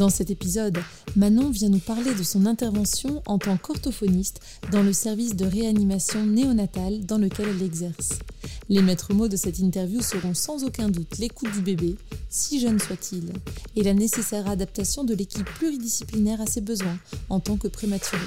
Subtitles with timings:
[0.00, 0.78] Dans cet épisode,
[1.14, 4.40] Manon vient nous parler de son intervention en tant qu'orthophoniste
[4.72, 8.18] dans le service de réanimation néonatale dans lequel elle exerce.
[8.70, 11.96] Les maîtres mots de cette interview seront sans aucun doute l'écoute du bébé,
[12.30, 13.30] si jeune soit-il,
[13.76, 18.22] et la nécessaire adaptation de l'équipe pluridisciplinaire à ses besoins en tant que prématuré.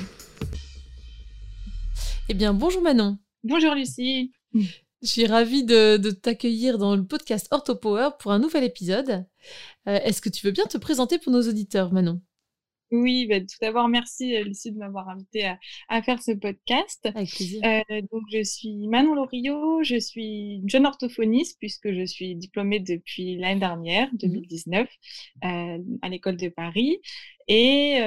[2.30, 3.18] Eh bien, bonjour Manon.
[3.44, 4.32] Bonjour Lucie.
[4.54, 9.26] Je suis ravie de, t'accueillir dans le podcast OrthoPower pour un nouvel épisode.
[9.88, 12.22] Euh, est-ce que tu veux bien te présenter pour nos auditeurs, Manon?
[12.92, 15.52] Oui, bah, tout d'abord, merci euh, Lucie de m'avoir invité
[15.90, 17.08] à, faire ce podcast.
[17.16, 17.62] Avec plaisir.
[17.66, 22.80] Euh, donc, je suis Manon Loriot, je suis une jeune orthophoniste puisque je suis diplômée
[22.80, 24.88] depuis l'année dernière, 2019,
[25.44, 27.00] mmh à l'école de Paris.
[27.48, 28.00] Et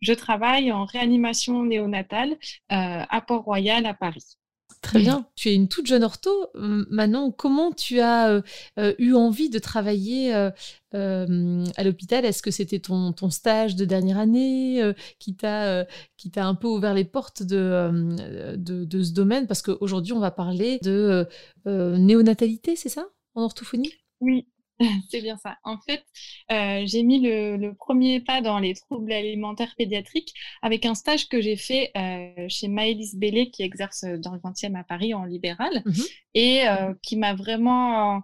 [0.00, 2.36] je travaille en réanimation néonatale
[2.68, 4.36] à Port-Royal à Paris.
[4.84, 5.26] Très bien.
[5.34, 6.30] Tu es une toute jeune ortho.
[6.54, 8.42] Manon, comment tu as euh,
[8.78, 10.50] euh, eu envie de travailler euh,
[10.92, 12.24] à l'hôpital?
[12.24, 14.82] Est-ce que c'était ton, ton, stage de dernière année
[15.18, 19.46] qui t'a qui t'a un peu ouvert les portes de, de, de ce domaine?
[19.46, 21.26] Parce qu'aujourd'hui, on va parler de
[21.64, 23.06] néonatalité, c'est ça?
[23.34, 23.92] En orthophonie?
[24.20, 24.46] Oui,
[25.10, 25.56] C'est bien ça.
[25.64, 26.04] En fait,
[26.52, 30.32] euh, j'ai mis le, premier pas dans les troubles alimentaires pédiatriques
[30.62, 34.78] avec un stage que j'ai fait euh, chez Maëlys Bellé, qui exerce dans le 20e
[34.78, 36.02] à Paris en libéral, mmh
[36.36, 38.22] et euh, qui m'a vraiment,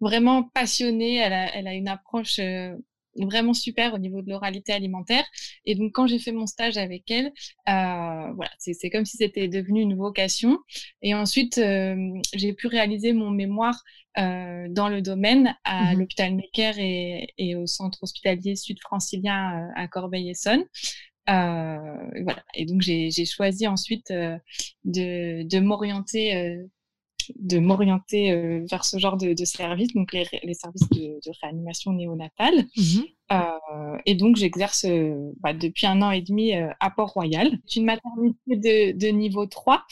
[0.00, 1.16] vraiment passionnée.
[1.16, 2.40] Elle a, elle a une approche
[3.16, 5.24] vraiment super au niveau de l'oralité alimentaire.
[5.64, 7.26] Et donc, quand j'ai fait mon stage avec elle,
[7.68, 10.58] euh, voilà, c'est comme si c'était devenu une vocation.
[11.02, 11.96] Et ensuite, euh,
[12.34, 13.82] j'ai pu réaliser mon mémoire
[14.18, 19.88] euh, dans le domaine à mmh l'hôpital Necker et, et, au centre hospitalier sud-francilien à
[19.88, 20.64] Corbeil-Essonne.
[21.26, 22.42] voilà.
[22.54, 26.58] Et donc, j'ai choisi ensuite de, de m'orienter
[27.38, 30.24] de m'orienter euh, vers ce genre de, de services, donc les,
[30.54, 32.66] services de, réanimation néonatale.
[32.76, 33.00] Mmh
[33.32, 37.50] euh, et donc, j'exerce euh, bah, depuis un an et demi à Port-Royal.
[37.66, 39.84] C'est une maternité de, niveau 3,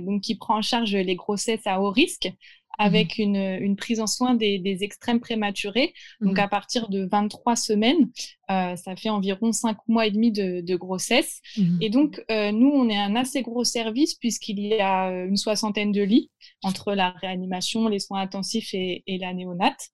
[0.00, 2.32] donc qui prend en charge les grossesses à haut risque
[2.78, 3.22] avec mmh.
[3.22, 5.94] une, une, prise en soin des, des extrêmes prématurés.
[6.20, 6.40] Donc, mmh.
[6.40, 8.10] à partir de 23 semaines,
[8.50, 11.40] euh, ça fait environ 5 mois et demi de, de grossesse.
[11.56, 11.78] Mmh.
[11.80, 15.36] Et donc, euh, nous, on est un assez gros service puisqu'il y a euh, une
[15.36, 16.30] soixantaine de lits
[16.62, 19.88] entre la réanimation, les soins intensifs et, et la néonate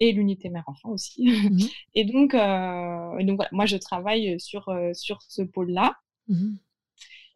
[0.00, 1.28] et l'unité mère-enfant aussi.
[1.94, 5.96] et donc, euh, donc voilà, moi, je travaille sur, sur ce pôle-là.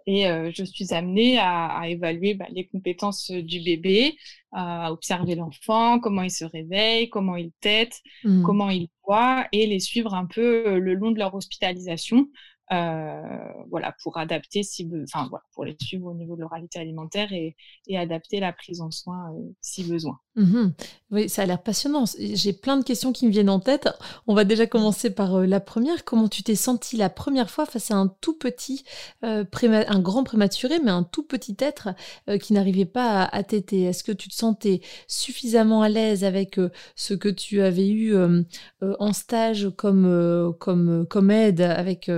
[0.06, 4.16] Et euh, je suis amenée à, à évaluer bah, les compétences du bébé,
[4.52, 8.42] à observer l'enfant, comment il se réveille, comment il tète, mmh.
[8.42, 12.26] comment il voit, et les suivre un peu euh, le long de leur hospitalisation euh,
[13.72, 17.56] voilà, pour adapter, si, enfin, voilà, pour les suivre au niveau de l'oralité alimentaire et,
[17.86, 20.18] et, adapter la prise en soin euh, si besoin.
[20.36, 20.70] Mmh
[21.10, 22.04] oui, ça a l'air passionnant.
[22.18, 23.90] J'ai plein de questions qui me viennent en tête.
[24.26, 26.04] On va déjà commencer par euh, la première.
[26.04, 28.84] Comment tu t'es sentie la première fois face à un tout petit,
[29.20, 31.90] un grand prématuré, mais un tout petit être
[32.40, 33.82] qui n'arrivait pas à, à téter?
[33.82, 36.58] Est-ce que tu te sentais suffisamment à l'aise avec
[36.96, 38.14] ce que tu avais eu
[38.80, 42.10] en stage comme, comme, comme aide avec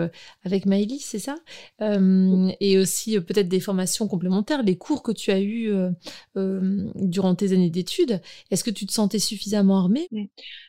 [0.44, 1.37] avec Maëlys, c'est ça?
[1.81, 5.72] Et aussi euh, peut-être des formations complémentaires, les cours que tu as eus
[6.37, 8.21] euh, durant tes années d'études.
[8.50, 10.09] Est-ce que tu te sentais suffisamment armée?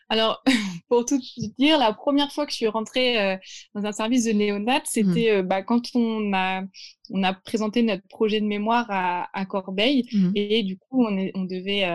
[0.09, 0.43] Alors,
[0.89, 1.19] pour tout
[1.59, 3.37] dire, la première fois que je suis rentrée euh,
[3.73, 4.83] dans un service de néonat, mmh.
[4.85, 6.63] c'était bah, quand on a,
[7.11, 10.07] on a présenté notre projet de mémoire à, à Corbeil.
[10.11, 10.31] Mmh.
[10.35, 11.85] Et, du coup, on, est, on devait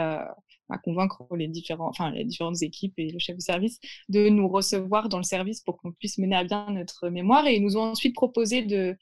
[0.70, 3.78] à convaincre les, différentes équipes et le chef de service
[4.08, 7.46] de nous recevoir dans le service pour qu'on puisse mener à bien notre mémoire.
[7.46, 8.96] Et ils nous ont ensuite proposé de,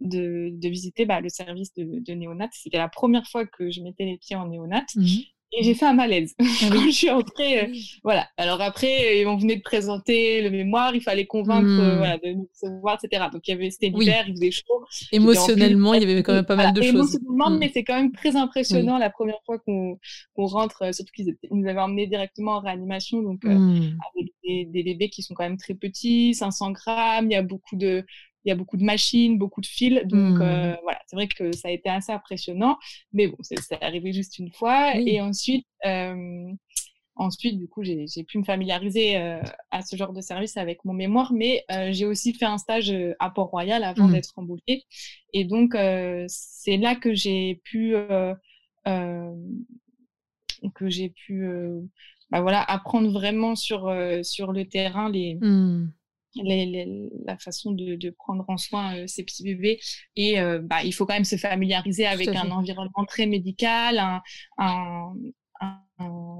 [0.00, 2.48] visiter bah, le service de, de néonat.
[2.52, 4.84] C'était la première fois que je mettais les pieds en néonat.
[4.96, 5.06] Mmh
[5.52, 7.64] et j'ai fait un malaise ah quand je suis entrée.
[7.64, 8.26] Euh, voilà.
[8.36, 11.98] Alors après, on venait de présenter le mémoire, il fallait convaincre euh, hmm.
[11.98, 13.24] voilà, de nous recevoir, etc.
[13.32, 14.84] Donc il y avait, c'était l'hiver, il faisait chaud.
[15.12, 16.94] Émotionnellement, il y avait quand même pas mal de choses.
[16.94, 17.58] Émotionnellement, hmm.
[17.58, 19.98] mais c'est quand même très impressionnant la première fois qu'on
[20.34, 23.96] qu'on rentre, euh, surtout qu'ils nous avaient emmenés directement en réanimation, donc hmm.
[24.14, 27.42] avec des, des, bébés qui sont quand même très petits, 500 grammes, il y a
[27.42, 28.04] beaucoup de
[28.44, 30.00] il y a beaucoup de machines, beaucoup de fils.
[30.04, 30.42] Donc mmh.
[30.42, 32.76] euh, voilà, c'est vrai que ça a été assez impressionnant.
[33.12, 34.96] Mais bon, c'est arrivé juste une fois.
[34.96, 36.52] Et ensuite, euh,
[37.14, 39.16] ensuite, du coup, j'ai pu me familiariser
[39.70, 43.30] à ce genre de service avec mon mémoire, mais j'ai aussi fait un stage à
[43.30, 44.12] Port-Royal avant mmh.
[44.12, 44.84] d'être embauchée.
[45.32, 45.76] Et donc,
[46.26, 47.94] c'est là que j'ai pu
[50.74, 51.46] que j'ai pu
[52.30, 55.92] bah voilà, apprendre vraiment sur, sur le terrain les, mmh
[56.36, 59.80] la façon de, prendre en soin euh, ces petits bébés.
[60.16, 64.20] Et euh, bah, il faut quand même se familiariser avec un environnement très médical,
[64.58, 65.12] un,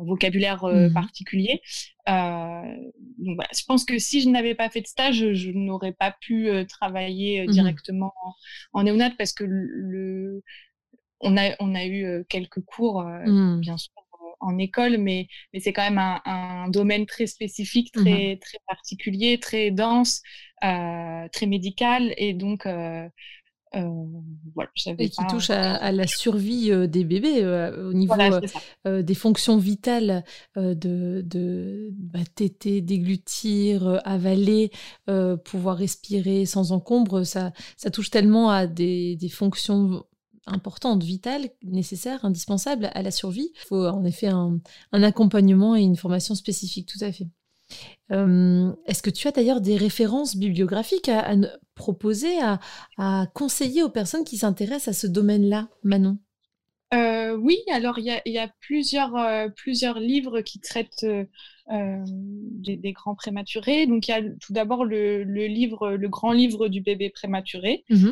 [0.05, 1.61] vocabulaire euh, mmh particulier.
[2.09, 6.13] donc voilà, je pense que si je n'avais pas fait de stage, je, n'aurais pas
[6.21, 8.13] pu travailler mmh directement
[8.73, 10.43] en, néonat parce que le,
[11.21, 13.61] on, a, on a eu quelques cours, mmh.
[13.61, 13.93] bien sûr,
[14.43, 19.39] en école, mais, mais c'est quand même un, domaine très spécifique, mmh très, très particulier,
[19.39, 20.23] très dense,
[20.65, 22.15] euh, très médical.
[22.17, 23.09] Et donc, euh,
[23.75, 23.89] euh,
[24.55, 28.15] voilà, Et qui touche à, la survie des bébés au niveau
[28.85, 30.25] des fonctions vitales
[30.57, 34.71] de, de bah, téter, déglutir, avaler,
[35.45, 37.25] pouvoir respirer sans encombre.
[37.25, 40.05] Ça, ça touche tellement à des, des fonctions
[40.47, 43.51] importante, vitale, nécessaire, indispensable à la survie.
[43.55, 44.61] Il faut en effet un,
[44.93, 47.29] accompagnement et une formation spécifique, tout à fait.
[48.11, 51.35] Euh, est-ce que tu as d'ailleurs des références bibliographiques à,
[51.75, 52.39] proposer,
[52.99, 56.19] à, conseiller aux personnes qui s'intéressent à ce domaine-là, Manon?
[56.93, 63.15] Euh, Oui, alors il y a, plusieurs, euh, plusieurs livres qui traitent euh, des, grands
[63.15, 63.87] prématurés.
[63.87, 68.11] Donc, il y a tout d'abord le, livre, le grand livre du bébé prématuré, mmh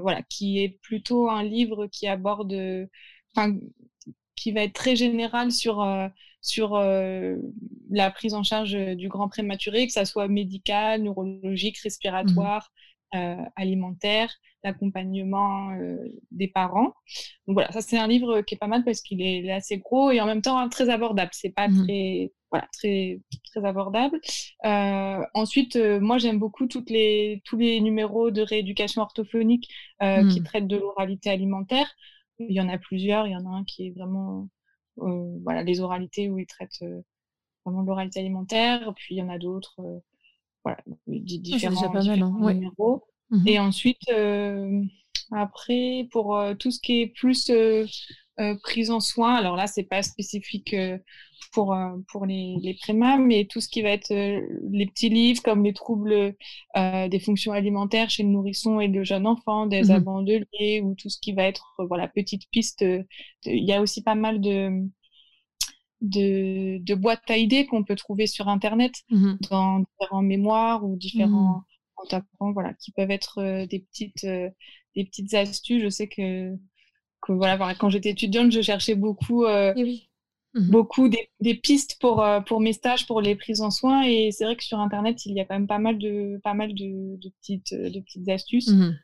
[0.00, 2.56] voilà, qui est plutôt un livre qui aborde,
[3.34, 3.54] enfin,
[4.34, 5.86] qui va être très général sur
[6.40, 6.76] sur
[7.90, 12.72] la prise en charge du grand prématuré, que ça soit médical, neurologique, mmh respiratoire,
[13.56, 15.70] alimentaire, l'accompagnement
[16.30, 16.94] des parents.
[17.46, 20.10] Donc voilà, ça c'est un livre qui est pas mal parce qu'il est, assez gros
[20.10, 21.30] et en même temps très abordable.
[21.32, 23.20] C'est pas mmh très voilà, très,
[23.50, 24.20] très abordable.
[24.66, 29.68] Euh, ensuite, euh, moi, j'aime beaucoup toutes les, tous les numéros de rééducation orthophonique
[30.02, 30.44] euh, qui mmh.
[30.44, 31.90] traitent de l'oralité alimentaire.
[32.38, 33.26] Il y en a plusieurs.
[33.26, 34.48] Il y en a un qui est vraiment
[34.96, 36.84] voilà, les oralités où ils traitent
[37.64, 38.92] vraiment l'oralité alimentaire.
[38.96, 39.80] Puis il y en a d'autres,
[40.62, 42.52] voilà, ah, différents, pas mal, hein.
[42.52, 43.06] numéros.
[43.32, 44.02] Mmh Et ensuite,
[45.32, 47.50] après, pour tout ce qui est plus
[48.62, 50.74] prise en soin, alors là, c'est pas spécifique
[51.52, 54.40] pour, euh, pour les, les prémas, mais tout ce qui va être euh,
[54.70, 56.34] les petits livres comme les troubles
[56.76, 60.94] euh, des fonctions alimentaires chez le nourrisson et le jeune enfant, des mmh abandonnés ou
[60.94, 62.84] tout ce qui va être voilà petite piste.
[63.44, 64.70] Il y a aussi pas mal de
[66.00, 70.96] de, de boîtes à idées qu'on peut trouver sur internet mmh dans différents mémoires ou
[70.96, 71.62] différents
[72.10, 72.52] mmh.
[72.52, 75.82] voilà qui peuvent être des petites des petites astuces.
[75.82, 76.54] Je sais que
[77.20, 80.08] que voilà, quand j'étais étudiante, je cherchais beaucoup oui.
[80.54, 84.02] Mmh beaucoup des, pistes pour, euh, pour mes stages, pour les prises en soins.
[84.02, 86.52] Et c'est vrai que sur Internet, il y a quand même pas mal de, pas
[86.52, 88.68] mal de, de petites, de petites astuces.
[88.68, 88.94] Mmh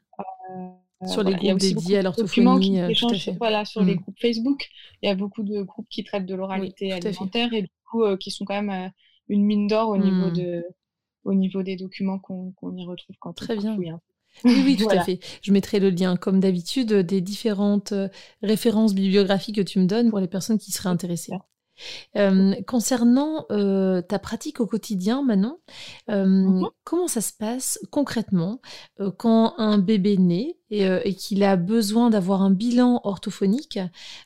[0.51, 2.81] euh, sur les groupes dédiés à l'orthophonie.
[2.81, 2.93] Euh,
[3.39, 4.01] voilà, sur les mmh.
[4.01, 4.69] groupes Facebook,
[5.01, 8.33] il y a beaucoup de groupes qui traitent de l'oralité alimentaire et du coup qui
[8.33, 8.91] sont quand même
[9.29, 10.65] une mine d'or au, niveau de,
[11.25, 13.77] au niveau des documents qu'on y retrouve quand Très bien.
[14.45, 15.21] Oui, oui, tout à fait.
[15.43, 18.09] Je mettrai le lien, comme d'habitude, des différentes euh,
[18.43, 21.33] références bibliographiques que tu me donnes pour les personnes qui seraient intéressées.
[22.17, 25.61] Euh, concernant euh, ta pratique au quotidien, Manon,
[26.09, 26.69] mm-hmm.
[26.83, 28.61] comment ça se passe concrètement
[29.17, 33.79] quand un bébé naît et, et qu'il a besoin d'avoir un bilan orthophonique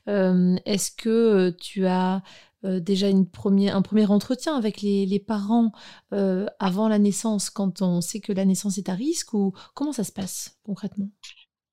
[0.07, 2.23] Est-ce que tu as
[2.65, 3.27] euh, déjà une
[3.69, 5.73] un premier entretien avec les, parents
[6.13, 9.93] euh, avant la naissance quand on sait que la naissance est à risque ou comment
[9.93, 11.09] ça se passe concrètement?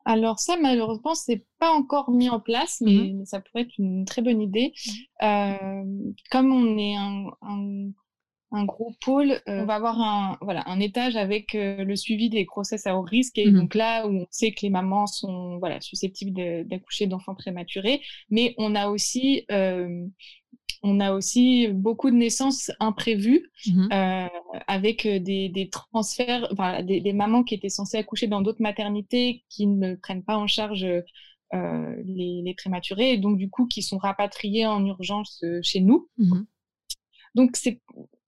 [0.06, 4.06] Alors ça, malheureusement, c'est pas encore mis en place, mais, mmh ça pourrait être une
[4.06, 4.74] très bonne idée.
[4.74, 11.16] Mmh euh, comme on est un, gros pôle, on va avoir un, voilà, un étage
[11.16, 14.52] avec le suivi des grossesses à haut risque, et mmh donc là où on sait
[14.52, 19.46] que les mamans sont voilà, susceptibles d'accoucher d'enfants prématurés, mais on a aussi
[20.82, 24.28] on a aussi beaucoup de naissances imprévues mmh euh,
[24.68, 29.68] avec euh, des, transferts, enfin, des, mamans qui étaient censées accoucher dans d'autres maternités qui
[29.68, 30.86] ne prennent pas en charge
[31.54, 36.10] euh, les, prématurés et donc du coup qui sont rapatriées en urgence chez nous.
[36.18, 36.42] Mmh
[37.36, 37.80] donc c'est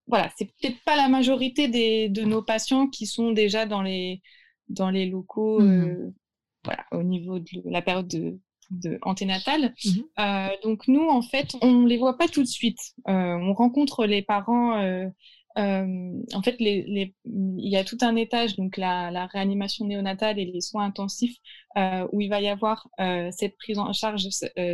[0.05, 1.67] voilà, c'est peut-être pas la majorité
[2.08, 4.22] de nos patients qui sont déjà dans les
[4.70, 6.13] dans les locaux, mmh
[6.63, 8.39] voilà, au niveau de la période de
[8.71, 9.73] de anténatale.
[9.85, 12.79] Mmh euh, donc nous, en fait, on les voit pas tout de suite.
[13.07, 14.79] Euh, on rencontre les parents.
[14.79, 15.09] Euh,
[15.57, 20.61] en fait, les, il y a tout un étage, donc la, réanimation néonatale et les
[20.61, 21.37] soins intensifs,
[22.11, 22.87] où il va y avoir
[23.31, 24.27] cette prise en charge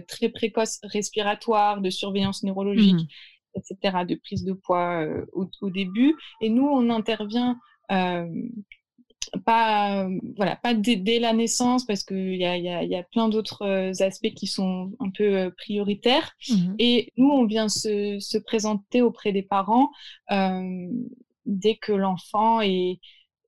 [0.08, 2.96] très précoce respiratoire, de surveillance neurologique.
[2.96, 3.08] Mmh
[3.56, 6.16] etc., de prise de poids au, début.
[6.42, 7.58] Et nous, on intervient
[9.46, 13.30] pas voilà pas dès, la naissance parce qu'il y a, y, a, y a plein
[13.30, 16.32] d'autres aspects qui sont un peu prioritaires.
[16.50, 19.92] Mmh et nous on vient se, se présenter auprès des parents
[21.46, 23.00] dès que l'enfant est,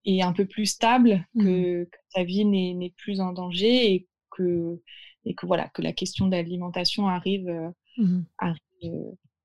[0.06, 4.82] est un peu plus stable mmh que, sa vie n'est plus en danger et que
[5.26, 7.50] et que voilà que la question d'alimentation arrive,
[7.98, 8.62] mmh arrive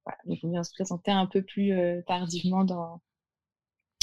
[0.04, 0.18] voilà.
[0.24, 1.72] donc on vient se présenter un peu plus
[2.06, 3.00] tardivement dans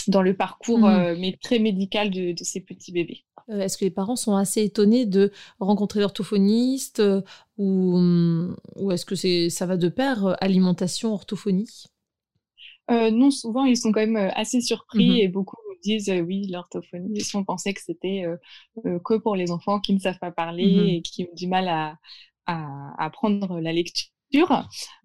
[0.08, 0.86] dans le parcours, mmh.
[0.86, 3.24] euh, mais très médical de, ces petits bébés.
[3.50, 7.22] Euh, est-ce que les parents sont assez étonnés de rencontrer l'orthophoniste euh,
[7.58, 8.00] ou,
[8.77, 11.86] ou est-ce que c'est ça va de pair alimentation orthophonie?
[12.89, 17.20] Non, souvent ils sont quand même assez surpris mmh et beaucoup disent oui l'orthophonie.
[17.20, 18.25] Ils pensaient que c'était
[18.84, 21.67] que pour les enfants qui ne savent pas parler mmh et qui ont du mal
[21.70, 21.98] à,
[22.48, 24.12] à apprendre la lecture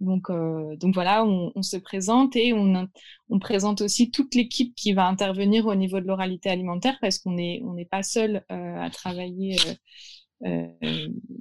[0.00, 2.88] donc, euh, donc voilà, on, se présente et on,
[3.28, 7.32] on présente aussi toute l'équipe qui va intervenir au niveau de l'oralité alimentaire parce qu'on
[7.32, 9.56] n'est on n'est pas seul euh, à travailler.
[10.44, 10.66] Euh,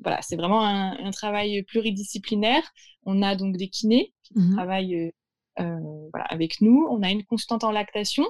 [0.02, 2.64] voilà, c'est vraiment un, travail pluridisciplinaire.
[3.04, 5.14] On a donc des kinés qui mmh travaillent
[5.58, 6.88] voilà, avec nous.
[6.90, 8.26] On a une constante en lactation.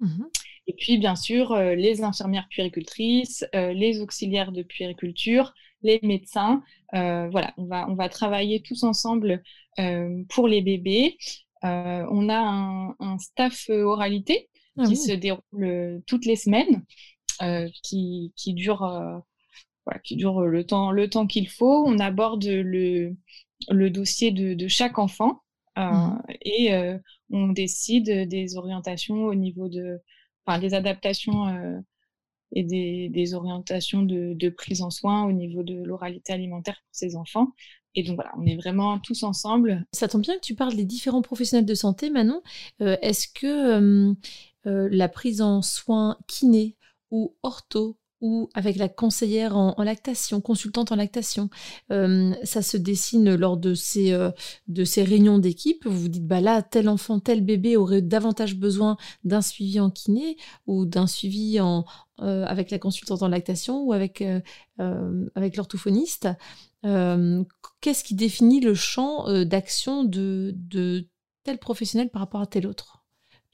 [0.00, 0.24] Mmh
[0.68, 5.54] et puis, bien sûr, les infirmières puéricultrices, les auxiliaires de puériculture,
[5.86, 6.62] les médecins.
[6.94, 9.42] Euh, voilà, on va, on va travailler tous ensemble
[9.78, 11.16] euh, pour les bébés.
[11.64, 16.84] Euh, on a un, staff oralité ah qui se déroule toutes les semaines,
[17.82, 19.22] qui, qui dure
[20.02, 21.84] qui dure le temps, le temps qu'il faut.
[21.86, 23.16] On aborde le,
[23.70, 25.40] le dossier de, chaque enfant
[25.76, 26.18] mmh.
[26.44, 26.72] et
[27.30, 29.98] on décide des orientations au niveau de,
[30.44, 31.82] enfin, des adaptations
[32.52, 37.52] et des, orientations de, prise en soin au niveau de l'oralité alimentaire pour ces enfants.
[37.94, 39.86] Et donc voilà, on est vraiment tous ensemble.
[39.92, 42.42] Ça tombe bien que tu parles des différents professionnels de santé, Manon.
[42.82, 44.14] Euh, est-ce que
[44.66, 46.76] euh, la prise en soin kiné
[47.10, 51.48] ou ortho ou avec la conseillère en, lactation, consultante en lactation.
[51.92, 54.32] Euh, ça se dessine lors de ces, euh,
[54.66, 55.86] de ces réunions d'équipe.
[55.86, 59.90] Vous vous dites, bah là, tel enfant, tel bébé aurait davantage besoin d'un suivi en
[59.90, 61.84] kiné ou d'un suivi en,
[62.20, 64.24] euh, avec la consultante en lactation ou avec,
[64.78, 66.28] avec l'orthophoniste.
[66.82, 71.08] Qu'est-ce qui définit le champ d'action de, de
[71.44, 73.05] tel professionnel par rapport à tel autre?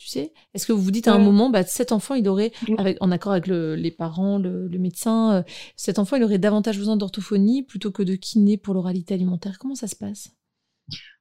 [0.03, 2.51] Tu sais Est-ce que vous vous dites à un moment, bah, cet enfant, il aurait,
[2.77, 5.43] avec, en accord avec les parents, le, médecin, euh,
[5.77, 9.61] cet enfant, il aurait davantage besoin d'orthophonie plutôt que de kiné pour l'oralité alimentaire?
[9.61, 10.31] Comment ça se passe?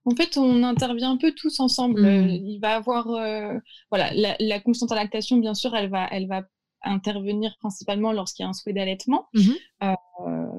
[0.06, 2.04] En fait, on intervient un peu tous ensemble.
[2.04, 2.30] Euh, mmh.
[2.30, 3.54] il va avoir, euh,
[3.92, 6.42] voilà, la, constante à lactation, bien sûr, elle va, elle va
[6.84, 9.52] intervenir principalement lorsqu'il y a un souhait d'allaitement, mmh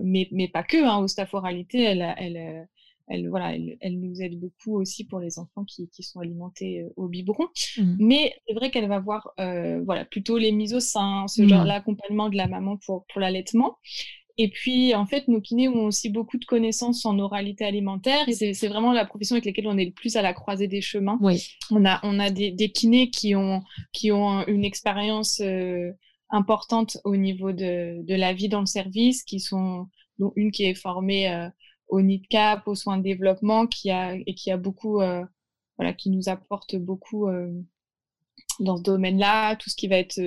[0.04, 0.76] mais, mais pas que.
[0.76, 2.68] Hein, au staff oralité, elle, elle,
[3.08, 7.08] elle, voilà, elle, nous aide beaucoup aussi pour les enfants qui, sont alimentés euh, au
[7.08, 7.48] biberon.
[7.78, 7.96] Mmh.
[7.98, 11.64] Mais c'est vrai qu'elle va voir euh, voilà, plutôt les mises au sein, ce genre
[11.64, 11.68] mmh.
[11.68, 13.78] l'accompagnement de la maman pour, pour l'allaitement.
[14.38, 18.26] Et puis, en fait, nos kinés ont aussi beaucoup de connaissances en oralité alimentaire.
[18.28, 20.80] Et c'est vraiment la profession avec laquelle on est le plus à la croisée des
[20.80, 21.18] chemins.
[21.20, 21.46] Oui.
[21.70, 25.92] On a, on a des, des kinés qui ont, qui ont une expérience euh,
[26.30, 30.64] importante au niveau de, de la vie dans le service, qui sont, dont une qui
[30.64, 31.28] est formée
[31.92, 35.22] au NIDCAP, aux soins de développement, qui a, et qui a beaucoup, euh,
[35.76, 37.52] voilà, qui nous apporte beaucoup euh,
[38.60, 40.18] dans ce domaine-là, tout ce qui va être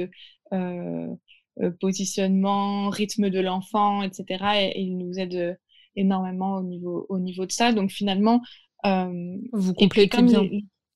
[0.53, 1.07] euh,
[1.79, 4.25] positionnement, rythme de l'enfant, etc.
[4.75, 5.59] Et, il nous aide
[5.95, 7.73] énormément au niveau, au niveau de ça.
[7.73, 8.41] Donc finalement,
[8.83, 10.43] vous complétez bien.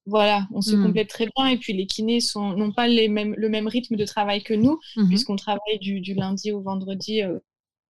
[0.05, 0.83] voilà, on se mmh.
[0.83, 1.47] complète très bien.
[1.47, 4.77] Et puis les kinés n'ont pas les mêmes, le même rythme de travail que nous,
[4.97, 7.23] mmh puisqu'on travaille du, du, lundi au vendredi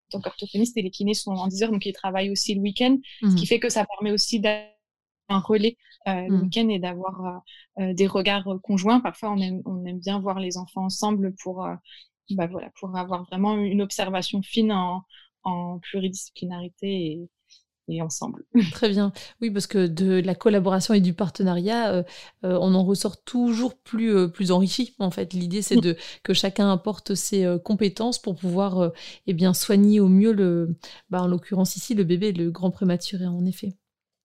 [0.09, 2.97] tant qu'orthophoniste et les kinés sont en 10 heures, donc ils travaillent aussi le week-end,
[3.21, 3.47] ce qui mmh.
[3.47, 4.69] fait que ça permet aussi d'avoir
[5.29, 6.41] un relais euh, le mmh.
[6.41, 8.99] week-end et d'avoir euh, euh, des regards conjoints.
[8.99, 11.67] Parfois, on aime, on aime bien voir les enfants ensemble pour,
[12.31, 15.03] bah, voilà, pour avoir vraiment une observation fine en,
[15.43, 17.29] en pluridisciplinarité et,
[18.01, 18.45] ensemble.
[18.71, 19.11] Très bien.
[19.41, 22.03] Oui, parce que de la collaboration et du partenariat, euh,
[22.45, 24.95] euh, on en ressort toujours plus, euh, plus enrichi.
[24.99, 28.91] En fait, l'idée, c'est de que chacun apporte ses compétences pour pouvoir
[29.27, 30.77] eh bien, soigner au mieux, le,
[31.09, 33.75] bah, en l'occurrence ici, le bébé, le grand prématuré, en effet.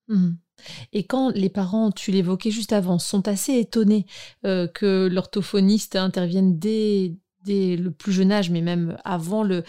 [0.08, 0.32] Mmh.
[0.92, 4.06] Et quand les parents, tu l'évoquais juste avant, sont assez étonnés
[4.42, 9.62] que l'orthophoniste intervienne dès, dès le plus jeune âge, mais même avant le,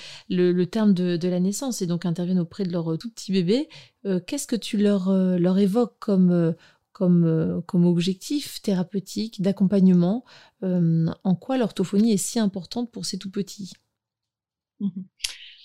[0.65, 3.69] terme de, la naissance, et donc interviennent auprès de leur tout petit bébé,
[4.05, 10.23] euh, qu'est-ce que tu leur, euh, évoques comme, euh, objectif thérapeutique, d'accompagnement
[10.61, 13.73] En quoi l'orthophonie est si importante pour ces tout petits?
[14.79, 14.89] Mmh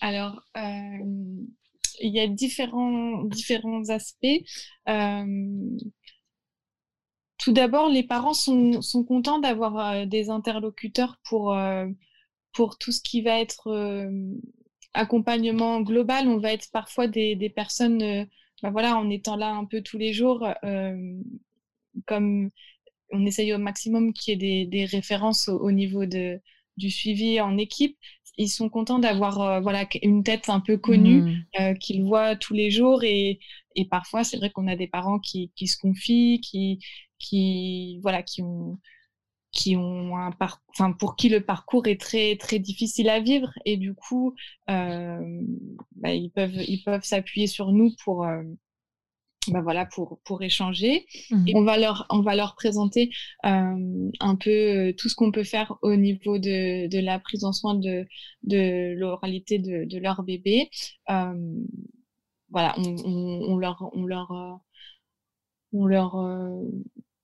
[0.00, 4.42] Alors, il y a différents aspects.
[7.40, 11.56] Tout d'abord, les parents sont, sont contents d'avoir des interlocuteurs pour,
[12.52, 14.08] pour tout ce qui va être
[14.92, 16.28] accompagnement global.
[16.28, 18.26] On va être parfois des, des personnes,
[18.62, 20.46] bah voilà, en étant là un peu tous les jours,
[22.06, 22.50] comme
[23.10, 26.40] on essaye au maximum qu'il y ait des, des références au, niveau de,
[26.76, 27.96] du suivi en équipe.
[28.36, 31.78] Ils sont contents d'avoir voilà une tête un peu connue mmh.
[31.78, 33.40] qu'ils voient tous les jours et,
[33.76, 36.78] et parfois c'est vrai qu'on a des parents qui, qui se confient, qui,
[37.20, 38.80] qui voilà qui ont
[39.52, 40.30] qui ont un
[40.70, 43.50] enfin pour qui le parcours est très très difficile à vivre.
[43.64, 44.34] Et du coup
[44.70, 45.40] euh,
[45.96, 48.42] bah, ils peuvent ils peuvent s'appuyer sur nous pour euh,
[49.48, 51.06] bah voilà pour pour échanger.
[51.30, 51.48] Mmh.
[51.48, 53.10] et on va leur on va leur présenter
[53.46, 57.52] euh, un peu tout ce qu'on peut faire au niveau de, de la prise en
[57.52, 58.06] soin de
[58.44, 60.70] de l'oralité de, de leur bébé.
[62.50, 64.60] Voilà on, on, on, leur on leur
[65.72, 66.16] on leur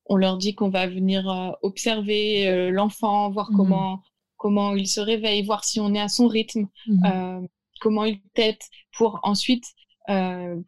[0.09, 4.03] on leur dit qu'on va venir euh, observer euh, l'enfant, voir mmh comment
[4.39, 7.41] comment il se réveille, voir si on est à son rythme, mmh euh,
[7.81, 9.65] comment il tête, pour ensuite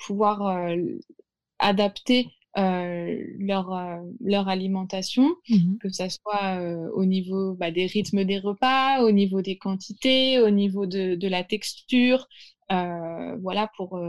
[0.07, 0.67] pouvoir
[1.61, 6.59] adapter leur, leur alimentation, mmh que ce soit
[6.95, 11.29] au niveau bah, des rythmes des repas, au niveau des quantités, au niveau de, de
[11.29, 12.27] la texture,
[12.69, 14.01] voilà, pour,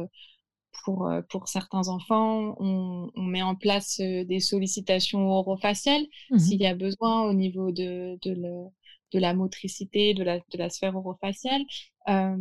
[0.84, 6.40] pour, euh, pour certains enfants, on, on, met en place euh, des sollicitations orofaciales mmh
[6.40, 8.66] s'il y a besoin au niveau de, de, le,
[9.14, 11.62] de la motricité, de la, de la sphère orofaciale.
[12.08, 12.36] Euh,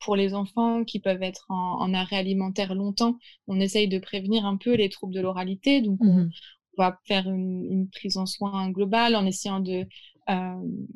[0.00, 4.44] pour les enfants qui peuvent être en, en, arrêt alimentaire longtemps, on essaye de prévenir
[4.44, 5.80] un peu les troubles de l'oralité.
[5.80, 6.30] Donc, on, mmh
[6.76, 9.86] on, va faire une, une, prise en soin globale en essayant de
[10.30, 10.54] euh,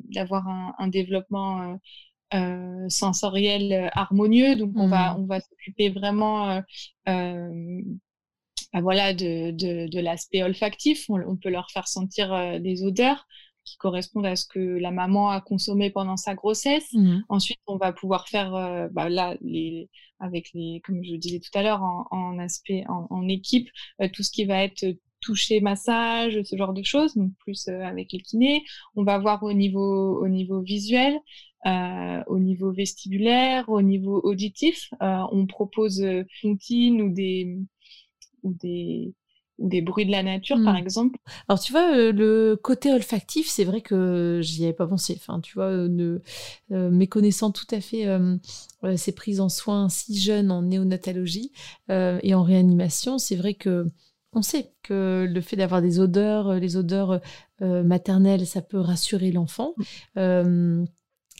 [0.09, 1.75] d'avoir un, un, développement euh,
[2.89, 4.55] sensoriel euh, harmonieux.
[4.55, 5.21] Donc, on va, mmh.
[5.21, 6.61] on va s'occuper vraiment euh,
[7.07, 7.81] euh,
[8.73, 11.05] bah, voilà, de, de, de l'aspect olfactif.
[11.09, 13.25] On, on, peut leur faire sentir euh, des odeurs
[13.65, 16.91] qui correspondent à ce que la maman a consommé pendant sa grossesse.
[16.93, 17.19] Mmh.
[17.29, 18.51] Ensuite, on va pouvoir faire,
[18.91, 19.89] bah, là, les,
[20.19, 23.69] avec les, comme je disais tout à l'heure, en, en, aspect, en, en équipe,
[24.13, 24.85] tout ce qui va être
[25.21, 28.63] toucher, massage, ce genre de choses, donc plus avec les kinés.
[28.95, 31.19] On va voir au niveau, au niveau visuel,
[31.65, 34.89] euh, au niveau vestibulaire, au niveau auditif.
[35.01, 37.57] Euh, on propose euh, comptines ou des,
[38.43, 39.13] ou des,
[39.57, 40.77] ou des bruits de la nature, par mmh.
[40.77, 41.19] exemple.
[41.49, 45.17] Alors, tu vois, euh, le côté olfactif, c'est vrai que j'y avais pas pensé.
[45.17, 46.21] Enfin, tu vois, ne,
[46.69, 48.07] méconnaissant tout à fait
[48.95, 51.51] ces prises en soins si jeunes en néonatologie
[51.89, 53.85] et en réanimation, c'est vrai que
[54.31, 57.19] on sait que le fait d'avoir des odeurs, les odeurs
[57.59, 59.73] maternelles, ça peut rassurer l'enfant.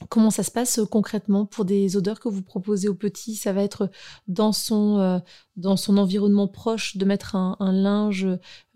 [0.07, 3.35] Comment ça se passe euh, concrètement pour des odeurs que vous proposez aux petits?
[3.35, 3.89] Ça va être
[4.27, 5.19] dans son, euh,
[5.57, 8.25] dans son environnement proche de mettre un, linge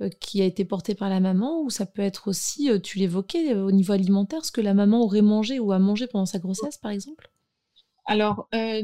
[0.01, 1.61] euh, qui a été porté par la maman?
[1.61, 5.21] Ou ça peut être aussi, tu l'évoquais, au niveau alimentaire, ce que la maman aurait
[5.21, 7.31] mangé ou a mangé pendant sa grossesse par exemple?
[8.05, 8.83] Alors, euh,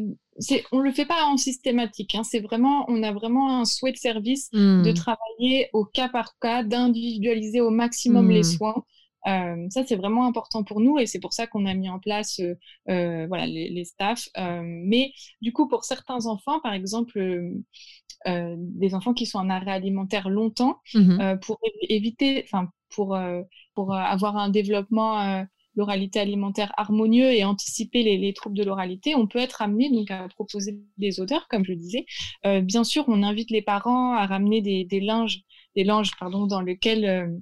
[0.72, 2.16] on ne le fait pas en systématique.
[2.16, 4.94] Hein, c'est vraiment, on a vraiment un souhait de service de mmh.
[4.94, 8.44] travailler au cas par cas, d'individualiser au maximum les mmh.
[8.44, 8.84] soins.
[9.28, 12.00] Euh, ça, c'est vraiment important pour nous et c'est pour ça qu'on a mis en
[12.00, 12.56] place euh,
[12.90, 14.30] euh voilà, les, les staffs.
[14.38, 17.22] Mais du coup, pour certains enfants, par exemple,
[18.26, 23.18] des enfants qui sont en arrêt alimentaire longtemps, mmh pour éviter, enfin, pour,
[23.76, 25.46] pour avoir un développement
[25.80, 30.12] l'oralité alimentaire harmonieux et anticiper les, les troubles de l'oralité, on peut être amené donc
[30.12, 32.06] à proposer des odeurs, comme je le disais.
[32.46, 35.42] Euh, bien sûr, on invite les parents à ramener des, des linges,
[35.76, 37.42] des linges pardon, dans lesquels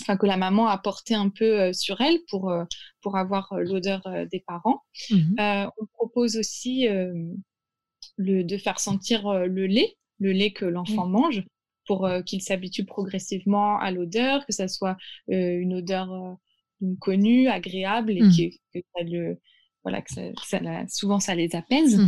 [0.00, 2.64] enfin que la maman a porté un peu euh, sur elle pour euh,
[3.00, 4.82] pour avoir euh, l'odeur des parents.
[5.10, 5.34] Mmh
[5.78, 6.86] on propose aussi
[8.16, 11.12] le, de faire sentir le lait, le lait que l'enfant mmh.
[11.12, 11.44] mange,
[11.86, 14.96] pour qu'il s'habitue progressivement à l'odeur, que ça soit
[15.28, 16.08] une odeur
[17.00, 18.50] connue, agréable et mmh.
[18.72, 19.40] que, ça le
[19.82, 20.22] voilà que ça,
[20.88, 21.98] souvent ça les apaise.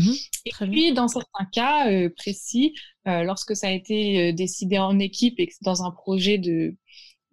[0.44, 5.54] et puis dans certains cas précis, lorsque ça a été décidé en équipe et que
[5.62, 6.76] dans un projet de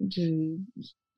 [0.04, 0.60] de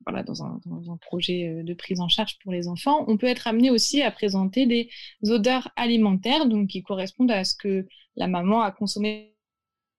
[0.04, 3.16] voilà, dans un, dans un, projet euh, de prise en charge pour les enfants, on
[3.16, 4.88] peut être amené aussi à présenter des
[5.24, 9.34] odeurs alimentaires, donc qui correspondent à ce que la maman a consommé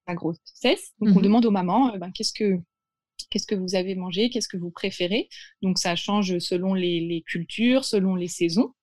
[0.06, 0.94] à grossesse.
[1.00, 2.60] Donc on mmh demande aux mamans, euh, ben, qu'est-ce que
[3.30, 5.28] qu'est-ce que vous avez mangé, qu'est-ce que vous préférez.
[5.62, 8.74] Donc ça change selon les, les cultures, selon les saisons.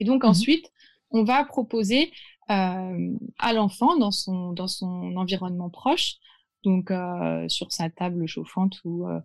[0.00, 0.70] Et donc mmh ensuite,
[1.10, 2.12] on va proposer
[2.50, 6.16] euh, à l'enfant dans son dans son environnement proche
[6.64, 9.20] donc euh, sur sa table chauffante ou, euh,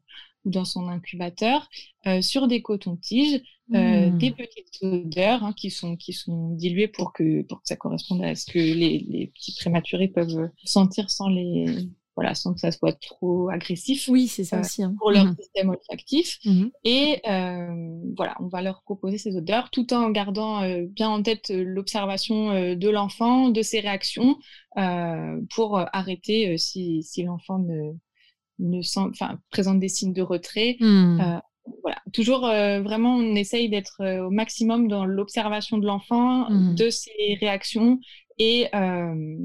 [0.46, 1.68] ou dans son incubateur,
[2.08, 4.18] euh, sur des cotons-tiges, mmh.
[4.18, 8.24] des petites odeurs hein, qui, sont, qui sont diluées pour que, pour que ça corresponde
[8.24, 11.90] à ce que les, les petits prématurés peuvent sentir sans les,
[12.20, 14.08] voilà, sans que ça soit trop agressif.
[14.10, 14.84] Oui, c'est ça aussi.
[14.84, 14.94] Hein.
[15.00, 16.38] Pour leur mmh système olfactif.
[16.46, 21.50] Mmh Et voilà, on va leur proposer ces odeurs tout en gardant bien en tête
[21.50, 24.38] l'observation de l'enfant, de ses réactions,
[25.56, 27.94] pour arrêter si, si l'enfant ne,
[28.60, 29.12] ne sent,
[29.50, 30.78] présente des signes de retrait.
[30.80, 31.40] Mmh
[31.82, 36.76] voilà, toujours euh, vraiment, on essaye d'être euh, au maximum dans l'observation de l'enfant, mmh.
[36.76, 38.00] de ses réactions
[38.38, 39.38] et, euh,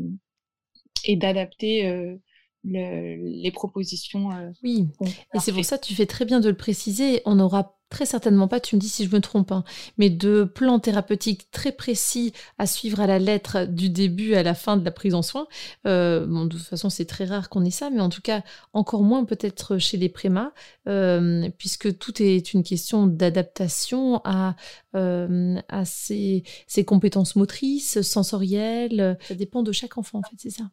[1.04, 2.16] et d'adapter
[2.64, 4.28] les propositions.
[4.62, 4.88] oui,
[5.34, 7.22] et c'est pour ça que tu fais très bien de le préciser.
[7.24, 9.62] On aura très certainement pas, tu me dis si je me trompe, hein,
[9.98, 14.54] mais de plans thérapeutiques très précis à suivre à la lettre du début à la
[14.54, 15.46] fin de la prise en soin.
[15.86, 18.42] Euh, bon, de toute façon, c'est très rare qu'on ait ça, mais en tout cas,
[18.72, 20.52] encore moins peut-être chez les prémas,
[20.88, 24.56] euh, puisque tout est une question d'adaptation à,
[24.96, 29.16] euh, à ses, ses compétences motrices, sensorielles.
[29.28, 30.64] Ça dépend de chaque enfant, en fait, c'est ça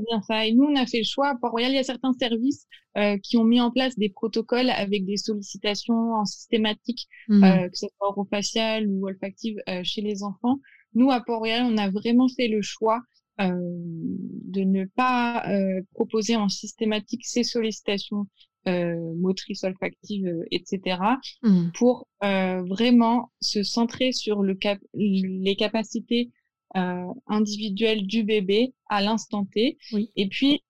[0.00, 0.46] bien ça.
[0.46, 1.28] Et nous, on a fait le choix.
[1.28, 4.70] À Port-Royal, il y a certains services euh, qui ont mis en place des protocoles
[4.70, 7.44] avec des sollicitations en systématique, mmh.
[7.44, 10.58] euh, que ce soit orofacial ou olfactive euh, chez les enfants.
[10.94, 13.00] Nous, à Port-Royal, on a vraiment fait le choix
[13.38, 15.46] de ne pas
[15.94, 18.26] proposer en systématique ces sollicitations
[18.66, 20.98] motrices, olfactives, etc.,
[21.42, 21.70] mmh.
[21.72, 26.30] pour vraiment se centrer sur le cap les capacités
[26.74, 29.78] individuelle du bébé à l'instant T.
[30.16, 30.62] Et puis,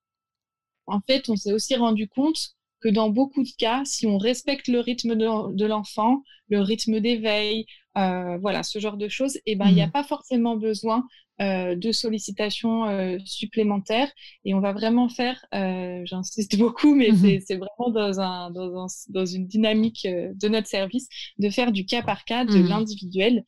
[0.87, 4.69] en fait, on s'est aussi rendu compte que dans beaucoup de cas, si on respecte
[4.69, 7.67] le rythme de, l'enfant, le rythme d'éveil,
[7.99, 9.93] euh, voilà, ce genre de choses, et eh ben, il n'y a mmh.
[9.93, 11.05] pas forcément besoin
[11.41, 14.11] euh, de sollicitations euh, supplémentaires.
[14.45, 18.87] Et on va vraiment faire, j'insiste beaucoup, mais mmh c'est vraiment dans, un, dans, un,
[19.09, 22.69] dans, une dynamique de notre service, de faire du cas par cas, de mmh.
[22.69, 23.45] l'individuel.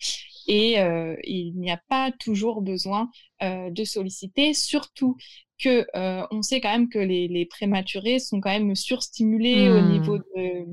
[0.49, 0.77] Et
[1.25, 5.17] il n'y a pas toujours besoin de solliciter, surtout
[5.63, 5.87] que
[6.33, 10.67] on sait quand même que les, les prématurés sont quand même surstimulés au niveau de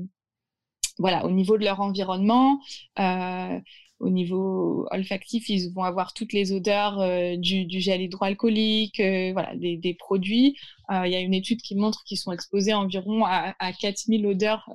[1.00, 2.60] voilà, au niveau de leur environnement.
[2.98, 3.58] Euh,
[3.98, 9.54] au niveau olfactif, ils vont avoir toutes les odeurs euh, du, gel hydroalcoolique, euh, voilà,
[9.56, 10.56] des, produits.
[10.90, 14.68] Il y a une étude qui montre qu'ils sont exposés environ à, à 4000 odeurs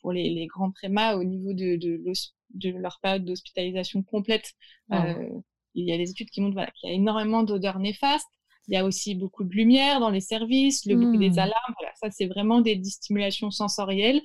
[0.00, 4.54] pour les, grands prémas au niveau de, de, leur période d'hospitalisation complète.
[4.90, 8.26] il y a des études qui montrent voilà, qu'il y a énormément d'odeurs néfastes.
[8.66, 11.38] Il y a aussi beaucoup de lumière dans les services, le bruit des mmh.
[11.38, 11.74] alarmes.
[11.78, 14.20] Voilà, ça, c'est vraiment des stimulations sensorielles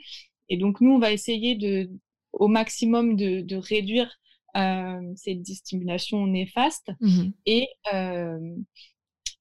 [0.53, 1.89] et donc, nous, on va essayer de,
[2.31, 4.19] au maximum de, réduire
[4.55, 8.55] euh, cette stimulation néfaste mmh et, euh,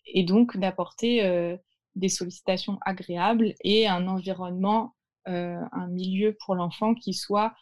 [0.06, 1.54] et donc d'aapporter euh,
[1.96, 4.94] des sollicitations agréables et un environnement,
[5.26, 7.52] un milieu pour l'enfant qui soit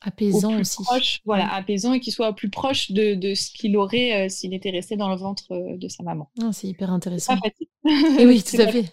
[0.00, 0.82] apaisant aussi.
[0.84, 4.70] Proche, voilà, apaisant et qui soit plus proche de, de ce qu'il aurait s'il était
[4.70, 6.30] resté dans le ventre de sa maman.
[6.42, 7.36] Ah, c'est hyper intéressant.
[8.18, 8.86] Et oui, tout à fait.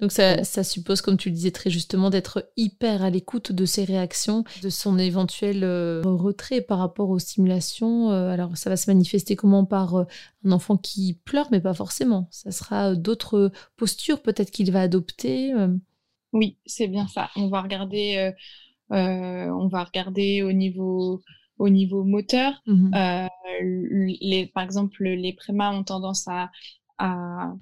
[0.00, 3.84] Donc ça, suppose, comme tu le disais très justement, d'être hyper à l'écoute de ses
[3.84, 8.10] réactions, de son éventuel euh, retrait par rapport aux stimulations.
[8.10, 10.04] Euh, alors ça va se manifester comment par euh,
[10.44, 12.28] un enfant qui pleure, mais pas forcément.
[12.30, 15.54] Ça sera d'autres postures peut-être qu'il va adopter.
[16.32, 17.30] Oui, c'est bien ça.
[17.36, 18.32] On va regarder,
[18.90, 21.22] on va regarder au niveau
[21.58, 22.52] au niveau moteur.
[22.66, 23.28] Mmh
[23.62, 26.50] les, par exemple, les prémas ont tendance à,
[26.98, 27.54] à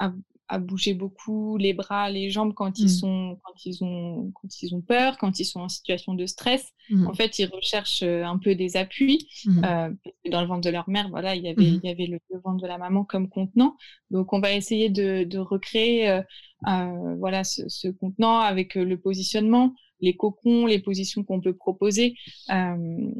[0.00, 0.12] à
[0.58, 2.88] bouger beaucoup les bras, les jambes quand ils mmh.
[2.88, 6.72] sont quand ils ont quand ils ont peur, quand ils sont en situation de stress.
[6.90, 7.06] Mmh.
[7.06, 9.28] En fait, ils recherchent euh, un peu des appuis.
[9.44, 9.64] Mmh.
[9.64, 9.90] Euh,
[10.30, 12.62] dans le ventre de leur mère, voilà, il y avait il y avait le, ventre
[12.62, 13.76] de la maman comme contenant.
[14.10, 16.22] Donc, on va essayer de, de recréer euh,
[16.66, 22.14] euh voilà ce, ce, contenant avec le positionnement, les cocons, les positions qu'on peut proposer.
[22.50, 23.10] Euh,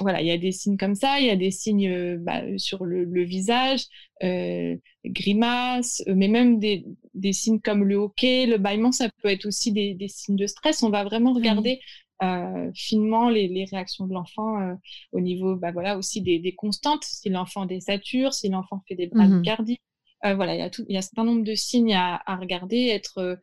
[0.00, 2.42] voilà, il y a des signes comme ça, il y a des signes euh, bah,
[2.56, 3.86] sur le, visage,
[4.22, 9.28] euh, grimaces, euh, mais même des, des, signes comme le hoquet, le bâillement, ça peut
[9.28, 10.82] être aussi des, des signes de stress.
[10.82, 11.80] On va vraiment regarder
[12.22, 14.76] euh, finement les, les, réactions de l'enfant
[15.12, 19.06] au niveau, bah, voilà, aussi des, des constantes, si l'enfant désature, si l'enfant fait des
[19.06, 19.80] bradycardies.
[20.24, 20.32] Mmh.
[20.34, 22.36] voilà, il y, a tout, il y a un certain nombre de signes à, à
[22.36, 23.38] regarder, être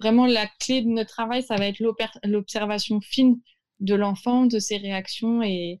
[0.00, 1.80] vraiment la clé de notre travail, ça va être
[2.24, 3.38] l'observation fine
[3.80, 5.80] de l'enfant, de ses réactions et,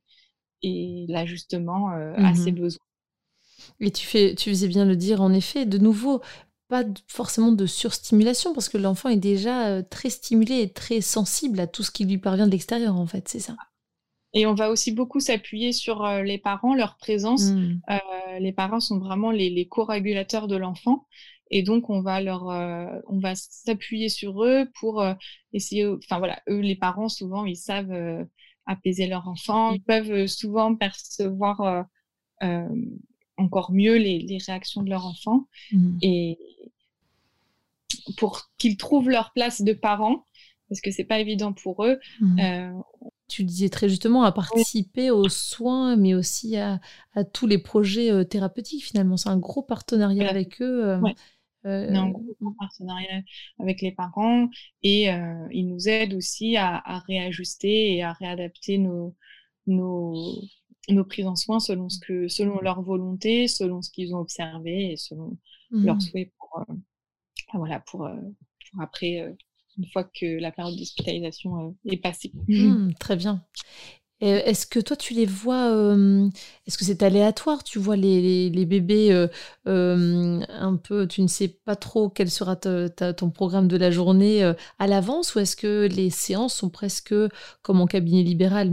[0.62, 2.84] et l'ajustement euh, à ses mmh besoins.
[3.80, 6.22] Et tu, fais, tu faisais bien le dire, en effet, de nouveau,
[6.68, 11.60] pas forcément de surstimulation, parce que l'enfant est déjà euh, très stimulé et très sensible
[11.60, 13.56] à tout ce qui lui parvient de l'extérieur, en fait, c'est ça.
[14.32, 17.50] Et on va aussi beaucoup s'appuyer sur euh, les parents, leur présence.
[17.50, 17.80] Mmh.
[18.38, 21.06] les parents sont vraiment les, les co-régulateurs de l'enfant.
[21.50, 22.44] Et donc, on va leur,
[23.08, 25.04] on va s'appuyer sur eux pour
[25.52, 28.26] essayer, enfin voilà, eux, les parents, souvent, ils savent
[28.70, 29.72] apaiser leur enfant.
[29.72, 31.82] Ils peuvent euh, souvent percevoir euh,
[32.42, 32.68] euh,
[33.36, 35.46] encore mieux les, réactions de leur enfant.
[35.72, 35.98] Mmh.
[36.02, 36.38] Et,
[38.16, 40.24] pour qu'ils trouvent leur place de parents,
[40.68, 41.98] parce que c'est pas évident pour eux.
[42.20, 42.80] Mmh.
[43.28, 46.80] tu disais très justement à participer aux soins, mais aussi à,
[47.32, 49.16] tous les projets thérapeutiques finalement.
[49.16, 50.98] C'est un gros partenariat avec eux.
[51.66, 52.54] Euh, gros mmh.
[52.58, 53.20] partenariat
[53.58, 54.48] avec les parents
[54.82, 59.14] et euh, ils nous aident aussi à, réajuster et à réadapter nos,
[59.66, 60.40] nos,
[60.88, 64.92] nos prises en soins selon, ce que, selon leur volonté, selon ce qu'ils ont observé
[64.92, 65.36] et selon
[65.70, 66.00] leurs mmh.
[66.00, 66.74] souhaits pour, euh,
[67.52, 68.08] voilà, pour,
[68.70, 69.36] pour après,
[69.76, 72.32] une fois que la période d'hospitalisation est passée.
[72.48, 73.44] Mmh, très bien.
[74.20, 75.70] Est-ce que toi, tu les vois,
[76.66, 79.28] est-ce que c'est aléatoire Tu vois les, bébés
[79.64, 84.86] un peu, tu ne sais pas trop quel sera ton programme de la journée à
[84.86, 87.14] l'avance ou est-ce que les séances sont presque
[87.62, 88.70] comme en cabinet libéral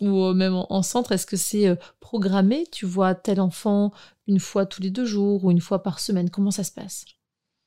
[0.00, 3.92] ou même en, centre Est-ce que c'est programmé Tu vois tel enfant
[4.26, 7.04] une fois tous les deux jours ou une fois par semaine Comment ça se passe?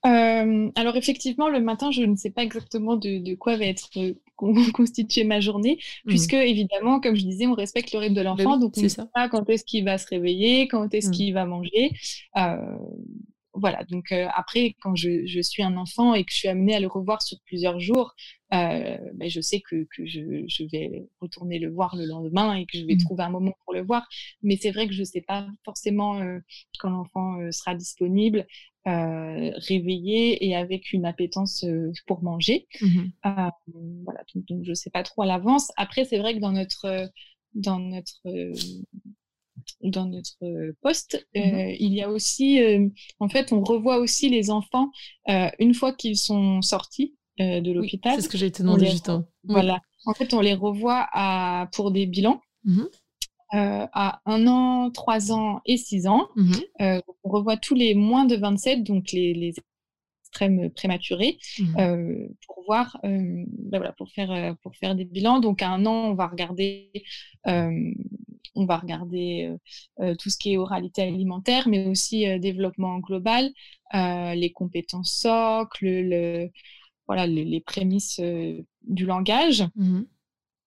[0.04, 3.90] Alors effectivement, le matin, je ne sais pas exactement de quoi va être
[4.74, 6.10] constituer ma journée, mmh.
[6.10, 8.88] puisque évidemment, comme je disais, on respecte le rythme de bah l'enfant, donc on ne
[8.88, 11.12] sait pas quand est-ce qu'il va se réveiller, quand est-ce mmh.
[11.12, 11.92] qu'il va manger.
[12.38, 12.58] Euh,
[13.56, 16.76] voilà, donc euh, après, quand je, je, suis un enfant et que je suis amenée
[16.76, 18.14] à le revoir sur plusieurs jours,
[18.54, 22.66] euh, ben je sais que, que je, je, vais retourner le voir le lendemain et
[22.66, 23.06] que je vais mmh.
[23.06, 24.08] trouver un moment pour le voir.
[24.44, 26.40] Mais c'est vrai que je ne sais pas forcément euh,
[26.80, 28.46] quand l'enfant sera disponible,
[28.88, 31.66] euh, réveillé et avec une appétence
[32.08, 32.68] pour manger.
[32.82, 33.06] Mmh
[34.04, 35.72] voilà, donc, donc je ne sais pas trop à l'avance.
[35.78, 37.10] Après, c'est vrai que dans notre
[37.54, 38.22] dans notre
[39.82, 42.60] dans notre poste, mmh il y a aussi,
[43.20, 44.92] en fait, on revoit aussi les enfants
[45.28, 48.16] une fois qu'ils sont sortis de l'hôpital.
[48.16, 49.26] c'est ce que j'ai été demandé justement.
[49.44, 49.80] Voilà.
[50.06, 52.40] En fait, on les revoit à, pour des bilans.
[53.54, 56.30] Mmh à un an, trois ans et six ans.
[56.36, 59.54] Mmh on revoit tous les moins de 27, donc les, les
[60.22, 61.38] extrêmes prématurés,
[61.76, 65.40] pour voir, ben voilà, pour faire, pour faire des bilans.
[65.40, 66.92] Donc à un an, on va regarder
[68.56, 69.58] on va regarder euh,
[70.04, 73.52] euh, tout ce qui est oralité alimentaire, mais aussi euh, développement global,
[73.94, 76.50] les compétences socles,
[77.08, 78.20] voilà, les, prémices
[78.84, 79.64] du langage.
[79.76, 80.02] Mmh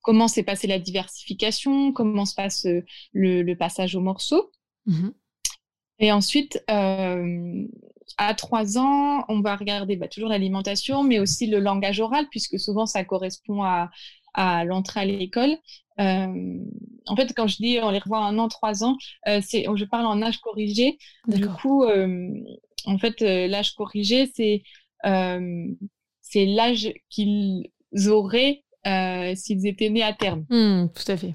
[0.08, 2.66] comment s'est passée la diversification, comment se passe
[3.12, 4.50] le, passage au morceau.
[4.86, 5.10] Mmh
[5.98, 6.64] Et ensuite,
[8.16, 12.58] à trois ans, on va regarder bah, toujours l'alimentation, mais aussi le langage oral, puisque
[12.58, 13.90] souvent ça correspond à,
[14.32, 15.58] à l'entrée à l'école.
[16.00, 16.58] Euh,
[17.06, 19.84] en fait, quand je dis on les revoit un an, trois ans, euh, c'est, je
[19.84, 20.96] parle en âge corrigé.
[21.26, 22.30] Du coup, euh,
[22.86, 24.62] en fait, l'âge corrigé, c'est
[26.22, 27.70] c'est l'âge qu'ils
[28.06, 30.44] auraient s'ils étaient nés à terme.
[30.50, 31.34] Mmh, tout à fait.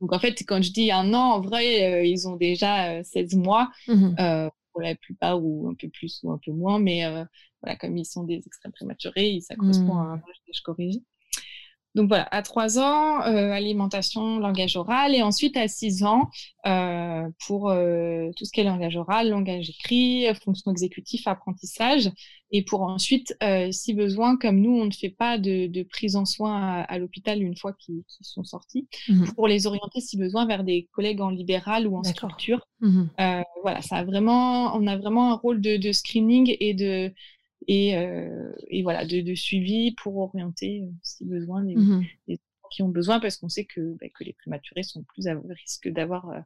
[0.00, 3.70] Donc en fait, quand je dis un an, en vrai, ils ont déjà 16 mois.
[3.88, 7.02] Mmh pour la plupart, ou un peu plus ou un peu moins, mais
[7.60, 11.02] voilà, comme ils sont des extrêmes prématurés, ça correspond à un âge corrigé.
[11.94, 16.30] Donc voilà, à 3 ans, euh, alimentation, langage oral, et ensuite à 6 ans,
[16.66, 22.10] euh, pour euh, tout ce qui est langage oral, langage écrit, fonction exécutive, apprentissage,
[22.50, 23.34] et pour ensuite,
[23.70, 27.56] si besoin, comme nous, on ne fait pas de, prise en soins à, l'hôpital une
[27.56, 31.86] fois qu'ils sont sortis, mmh pour les orienter, si besoin, vers des collègues en libéral
[31.86, 32.66] ou en structure.
[32.80, 33.04] Mmh
[33.62, 37.12] voilà, ça a vraiment, on a vraiment un rôle de screening et de
[37.68, 42.40] et, euh, et voilà, de, de, suivi pour orienter, euh, si besoin, les, mmh les
[42.70, 45.90] qui ont besoin parce qu'on sait que, bah, que les prématurés sont plus à risque
[45.90, 46.38] d'avoir euh,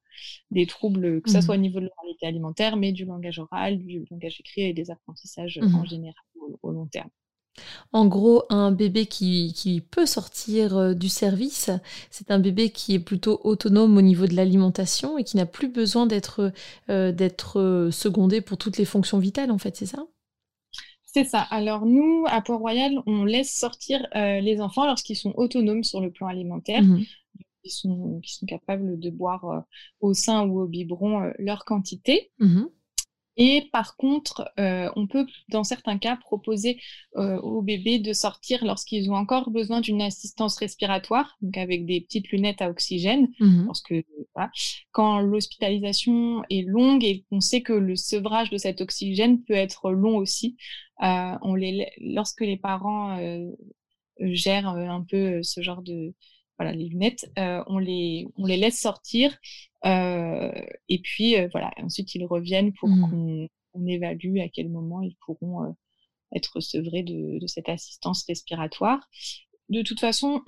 [0.51, 1.43] des troubles, que ce mmh.
[1.43, 4.91] soit au niveau de l'oralité alimentaire, mais du langage oral, du langage écrit et des
[4.91, 6.25] apprentissages mmh en général
[6.63, 7.11] au, long terme.
[7.93, 11.71] En gros, un bébé qui, qui peut sortir du service,
[12.11, 15.69] c'est un bébé qui est plutôt autonome au niveau de l'alimentation et qui n'a plus
[15.69, 16.53] besoin d'être
[16.89, 20.09] d'être secondé pour toutes les fonctions vitales, en fait, c'est ça?
[21.17, 21.41] C'est ça.
[21.41, 26.11] Alors nous, à Port-Royal, on laisse sortir euh, les enfants lorsqu'ils sont autonomes sur le
[26.11, 26.83] plan alimentaire.
[26.83, 27.05] Mmh
[27.65, 29.61] ils sont, qui sont capables de boire euh,
[29.99, 32.31] au sein ou au biberon euh, leur quantité.
[32.39, 32.67] Mmh
[33.37, 36.81] et par contre, euh, on peut, dans certains cas, proposer
[37.17, 42.01] euh, aux bébés de sortir lorsqu'ils ont encore besoin d'une assistance respiratoire, donc avec des
[42.01, 44.05] petites lunettes à oxygène, mmh parce que
[44.93, 49.91] quand l'hospitalisation est longue et qu'on sait que le sevrage de cet oxygène peut être
[49.91, 50.57] long aussi,
[51.03, 53.19] euh, on les, lorsque les parents
[54.21, 56.15] gèrent un peu ce genre de
[56.59, 59.37] voilà les lunettes, on les on les laisse sortir
[59.87, 60.51] euh,
[60.89, 63.49] et puis, euh, voilà, ensuite, ils reviennent pour mmh.
[63.73, 65.71] qu'on évalue à quel moment ils pourront euh,
[66.35, 69.09] être sevrés de, de, cette assistance respiratoire.
[69.69, 70.43] De toute façon,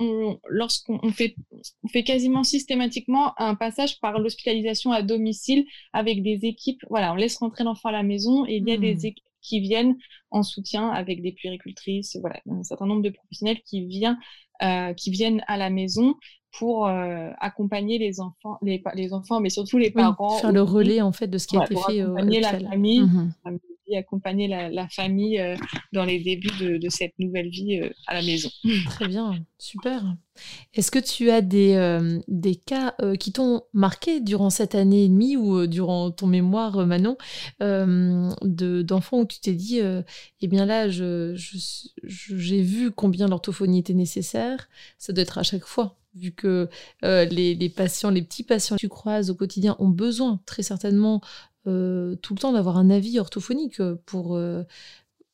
[0.48, 1.34] lorsqu'on fait,
[1.82, 6.80] on fait quasiment systématiquement un passage par l'hospitalisation à domicile avec des équipes.
[6.88, 9.06] Voilà, on laisse rentrer l'enfant à la maison et il y a des mmh.
[9.06, 9.96] équipes qui viennent
[10.30, 14.18] en soutien avec des puéricultrices, voilà, un certain nombre de professionnels qui, vient,
[14.62, 16.14] euh, qui viennent à la maison
[16.58, 20.38] pour euh, accompagner les enfants, les, les, enfants, mais surtout les parents.
[20.38, 22.00] faire le relais en fait de ce qui a été fait.
[22.00, 23.32] Accompagner la famille, mmh
[23.96, 25.56] accompagner la, famille euh,
[25.92, 28.50] dans les débuts de, cette nouvelle vie euh, à la maison.
[28.86, 30.04] Très bien, super.
[30.74, 31.98] Est-ce que tu as des,
[32.28, 37.16] des cas qui t'ont marqué durant cette année et demie ou durant ton mémoire, Manon,
[37.58, 39.80] d'enfants où tu t'es dit,
[40.40, 45.98] eh bien là, j'ai vu combien l'orthophonie était nécessaire, ça doit être à chaque fois
[46.18, 46.68] vu que
[47.04, 51.20] euh, les, patients, les petits patients que tu croises au quotidien ont besoin très certainement
[51.66, 54.36] euh, tout le temps d'avoir un avis orthophonique pour...
[54.36, 54.64] Euh,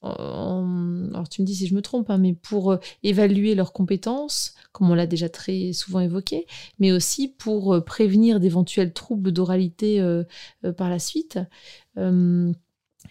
[0.03, 4.91] alors tu me dis si je me trompe, hein, mais pour évaluer leurs compétences, comme
[4.91, 6.47] on l'a déjà très souvent évoqué,
[6.79, 10.07] mais aussi pour prévenir d'éventuels troubles d'oralité
[10.77, 11.39] par la suite.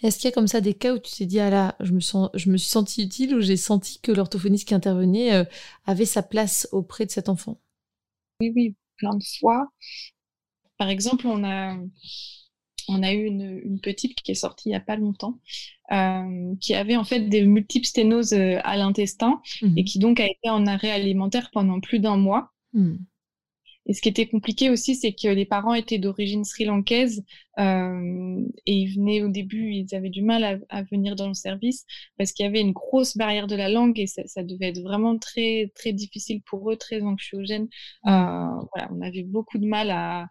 [0.01, 1.93] Est-ce qu'il y a comme ça des cas où tu t'es dit, ah là, je
[1.93, 5.45] me, je me suis senti utile, ou j'ai senti que l'orthophoniste qui intervenait euh,
[5.85, 7.59] avait sa place auprès de cet enfant?
[8.41, 9.71] Oui, oui, plein de fois.
[10.77, 11.77] Par exemple, on a,
[12.87, 15.39] on a eu une, petite qui est sortie il n'y a pas longtemps,
[15.91, 20.19] euh, qui avait en fait des multiples sténoses euh, à l'intestin mmh et qui donc
[20.19, 22.51] a été en arrêt alimentaire pendant plus d'un mois.
[22.73, 22.95] Mmh.
[23.85, 27.23] Et ce qui était compliqué aussi, c'est que les parents étaient d'origine sri-lankaise
[27.59, 31.85] euh, et ils venaient au début, ils avaient du mal à, venir dans le service
[32.17, 35.17] parce qu'il y avait une grosse barrière de la langue et ça, devait être vraiment
[35.17, 37.67] très très difficile pour eux, très anxiogène.
[38.07, 40.27] Euh, voilà, on avait beaucoup de mal à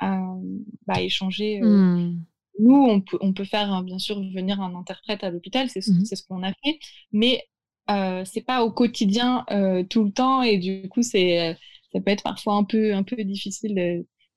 [0.00, 1.60] bah, échanger.
[1.62, 1.66] Euh.
[1.66, 2.24] Mmh.
[2.58, 5.92] Nous, on peut, on peut faire bien sûr venir un interprète à l'hôpital, c'est ce,
[5.92, 6.78] mmh ce qu'on a fait,
[7.10, 7.42] mais
[7.90, 11.56] euh, c'est pas au quotidien euh, tout le temps et du coup c'est
[11.92, 13.74] ça peut être parfois un peu, un peu difficile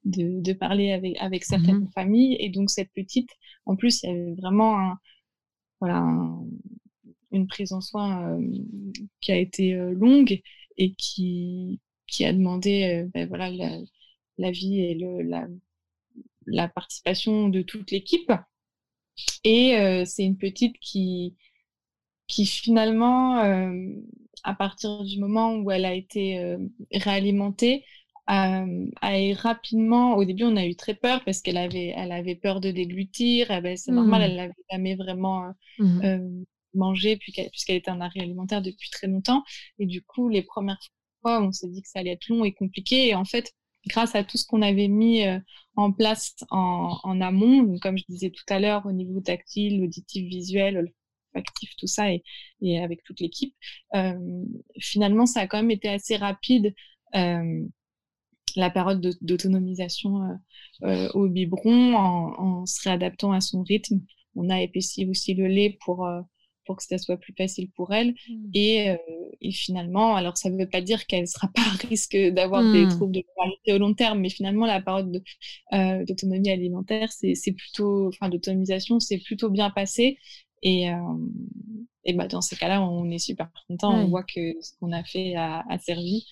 [0.06, 2.38] de, de, parler avec, avec certaines mmh familles.
[2.40, 3.30] Et donc, cette petite,
[3.66, 4.98] en plus, il y avait vraiment un,
[5.80, 6.06] voilà,
[7.32, 8.48] une prise en soin euh,
[9.22, 10.42] qui a été euh, longue
[10.78, 13.80] et qui, qui a demandé euh, ben, voilà, la,
[14.38, 15.48] la, vie et le, la,
[16.46, 18.32] la participation de toute l'équipe.
[19.44, 21.36] Et c'est une petite qui,
[22.28, 23.44] qui finalement
[24.44, 26.58] à partir du moment où elle a été euh,
[26.92, 27.86] réalimentée,
[28.26, 28.64] a
[29.36, 32.72] rapidement, au début, on a eu très peur parce qu'elle avait, elle avait peur de
[32.72, 33.52] déglutir.
[33.52, 34.24] Eh ben, c'est normal, mmh.
[34.24, 36.44] elle n'avait jamais vraiment mmh.
[36.74, 39.44] mangé puisqu'elle était en arrêt alimentaire depuis très longtemps.
[39.78, 40.80] Et du coup, les premières
[41.22, 43.10] fois, on s'est dit que ça allait être long et compliqué.
[43.10, 43.52] Et en fait,
[43.88, 45.24] grâce à tout ce qu'on avait mis
[45.76, 50.28] en place en, en amont, comme je disais tout à l'heure, au niveau tactile, auditif,
[50.28, 50.92] visuel,
[51.34, 52.24] actif, tout ça, et,
[52.62, 53.56] et avec toute l'équipe.
[53.96, 54.14] Euh,
[54.80, 56.74] finalement, ça a quand même été assez rapide
[57.16, 57.66] euh,
[58.56, 60.40] la période d'autonomisation
[60.84, 64.02] euh, au biberon en, en, se réadaptant à son rythme.
[64.36, 66.08] On a épaissi aussi le lait pour
[66.66, 68.14] pour que ça soit plus facile pour elle.
[68.30, 68.50] Mmh.
[68.54, 68.96] Et,
[69.42, 72.64] et, finalement, alors ça ne veut pas dire qu'elle ne sera pas à risque d'avoir
[72.64, 72.90] des mmh.
[72.90, 75.12] troubles de moralité au long terme, mais finalement, la période
[75.72, 80.18] d'autonomie alimentaire, c'est plutôt, enfin, d'autonomisation, c'est plutôt bien passé.
[80.64, 80.96] Et, euh,
[82.06, 83.94] et bah, dans ces cas-là, on est super content.
[83.94, 86.26] On voit que ce qu'on a fait a, servi.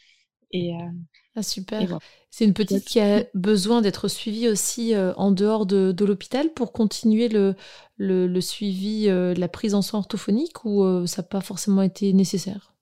[0.52, 0.90] Et, euh,
[1.36, 2.00] ah, super.
[2.30, 6.52] C'est une petite qui a besoin d'être suivie aussi euh, en dehors de, de l'hôpital
[6.54, 7.56] pour continuer le,
[8.02, 12.14] le, le suivi de la prise en soins orthophonique ou ça n'a pas forcément été
[12.14, 12.74] nécessaire?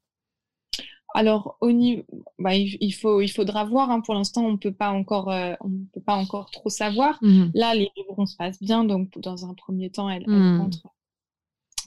[1.16, 2.04] Alors, au niveau,
[2.38, 3.90] bah, il, faut, il faudra voir.
[3.90, 4.02] Hein.
[4.02, 7.18] Pour l'instant, on peut pas encore, on peut pas encore trop savoir.
[7.22, 10.60] Mmh Là, les livres se passent bien, donc dans un premier temps, elle, elle mmh.
[10.60, 10.84] rentre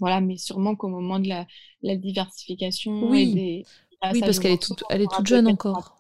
[0.03, 3.23] voilà, mais sûrement qu'au moment de la, diversification oui.
[3.23, 3.65] et des
[4.13, 5.97] oui, parce qu'elle est toute, elle est toute jeune encore.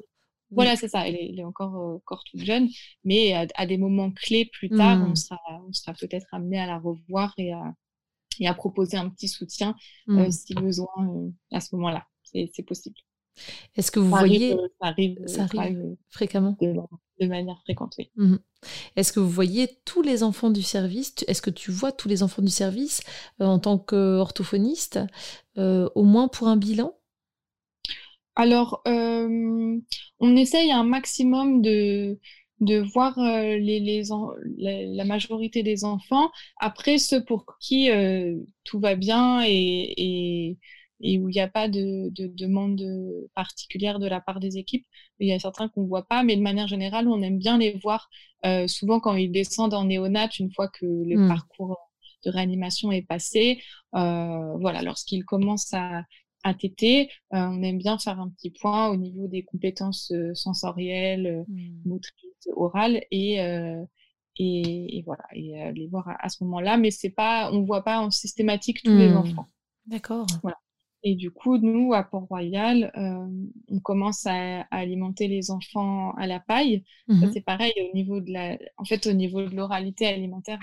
[0.54, 2.68] Voilà, c'est ça, elle est, encore, euh, encore toute jeune,
[3.04, 5.16] mais à, des moments clés plus tard, on mmh.
[5.16, 7.74] sera, on sera peut-être amené à la revoir et à,
[8.38, 9.74] et à proposer un petit soutien
[10.08, 10.32] euh, mmh.
[10.32, 12.06] si besoin euh, à ce moment-là.
[12.24, 12.96] C'est possible.
[13.76, 16.56] Est-ce que vous voyez ça arrive, ça arrive, fréquemment?
[16.60, 18.10] de, manière fréquente, oui.
[18.16, 18.36] Mmh
[18.94, 22.22] est-ce que vous voyez tous les enfants du service Est-ce que tu vois tous les
[22.22, 23.00] enfants du service
[23.40, 25.00] en tant qu'orthophoniste,
[25.56, 26.94] au moins pour un bilan?
[28.36, 32.18] Alors, on essaye un maximum de,
[32.60, 34.02] de voir les, les
[34.56, 36.30] la, majorité des enfants.
[36.58, 37.90] Après, ceux pour qui
[38.64, 40.56] tout va bien et
[41.02, 42.82] et où il n'y a pas de, de, demande
[43.34, 44.86] particulière de la part des équipes.
[45.18, 47.58] Il y a certains qu'on ne voit pas, mais de manière générale, on aime bien
[47.58, 48.08] les voir
[48.46, 51.28] euh, souvent quand ils descendent en néonat, une fois que le mmh.
[51.28, 51.76] parcours
[52.24, 53.60] de réanimation est passé.
[53.94, 56.02] Euh, voilà, lorsqu'ils commencent à,
[56.54, 61.88] téter, euh, on aime bien faire un petit point au niveau des compétences sensorielles, mmh.
[61.88, 63.38] motrices, orales et
[64.38, 66.76] et, voilà, et les voir à, ce moment-là.
[66.78, 69.16] Mais c'est pas, on voit pas en systématique tous les mmh.
[69.16, 69.48] enfants.
[69.86, 70.26] D'accord.
[70.42, 70.56] Voilà.
[71.04, 76.84] Et du coup, nous, à Port-Royal, on commence à, alimenter les enfants à la paille.
[77.08, 80.60] Mmh c'est pareil au niveau de la, en fait, au niveau de l'oralité alimentaire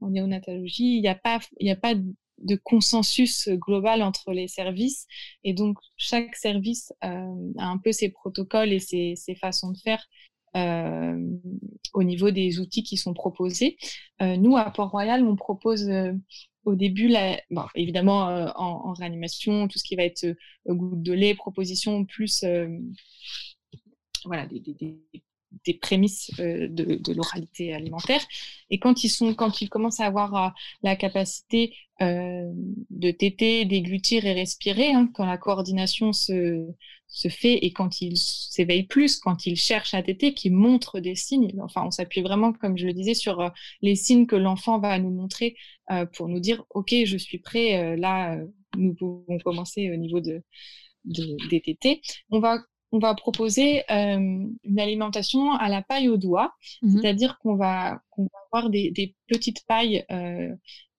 [0.00, 1.94] en, néonatologie, il n'y a pas, il a pas
[2.38, 5.06] de consensus global entre les services.
[5.44, 7.26] Et donc, chaque service a
[7.56, 10.04] un peu ses protocoles et ses, façons de faire
[10.56, 11.18] euh,
[11.92, 13.76] au niveau des outils qui sont proposés.
[14.22, 16.12] Euh, nous, à Port-Royal, on propose euh,
[16.64, 17.12] au début,
[17.50, 18.26] bon, évidemment,
[18.56, 20.26] en, réanimation, tout ce qui va être
[20.66, 22.44] goutte de lait, proposition, plus
[24.24, 24.98] voilà, des, des,
[25.64, 28.20] des prémices de l'oralité alimentaire.
[28.70, 34.32] Et quand ils sont, quand ils commencent à avoir la capacité de téter, déglutir et
[34.34, 36.66] respirer, hein, quand la coordination se,
[37.08, 41.14] se fait et quand il s'éveille plus, quand il cherche à téter, qui montre des
[41.14, 41.52] signes.
[41.62, 43.48] Enfin, on s'appuie vraiment, comme je le disais, sur euh,
[43.82, 45.56] les signes que l'enfant va nous montrer
[45.90, 48.38] euh, pour nous dire, OK, je suis prêt, euh, là,
[48.76, 50.42] nous pouvons commencer au niveau de,
[51.04, 52.00] des tétés.
[52.30, 52.58] On va
[52.92, 58.24] on va proposer une alimentation à la paille au doigt, mmh c'est-à-dire qu'on va, qu'on
[58.24, 60.04] va avoir des, des petites pailles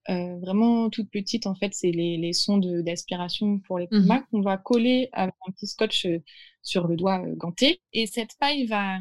[0.10, 4.26] euh, vraiment toute petite, en fait, c'est les, les sons d'aspiration pour les pumas mmh
[4.32, 6.24] qu'on va coller avec un petit scotch euh,
[6.62, 7.82] sur le doigt euh, ganté.
[7.92, 9.00] Et cette paille va,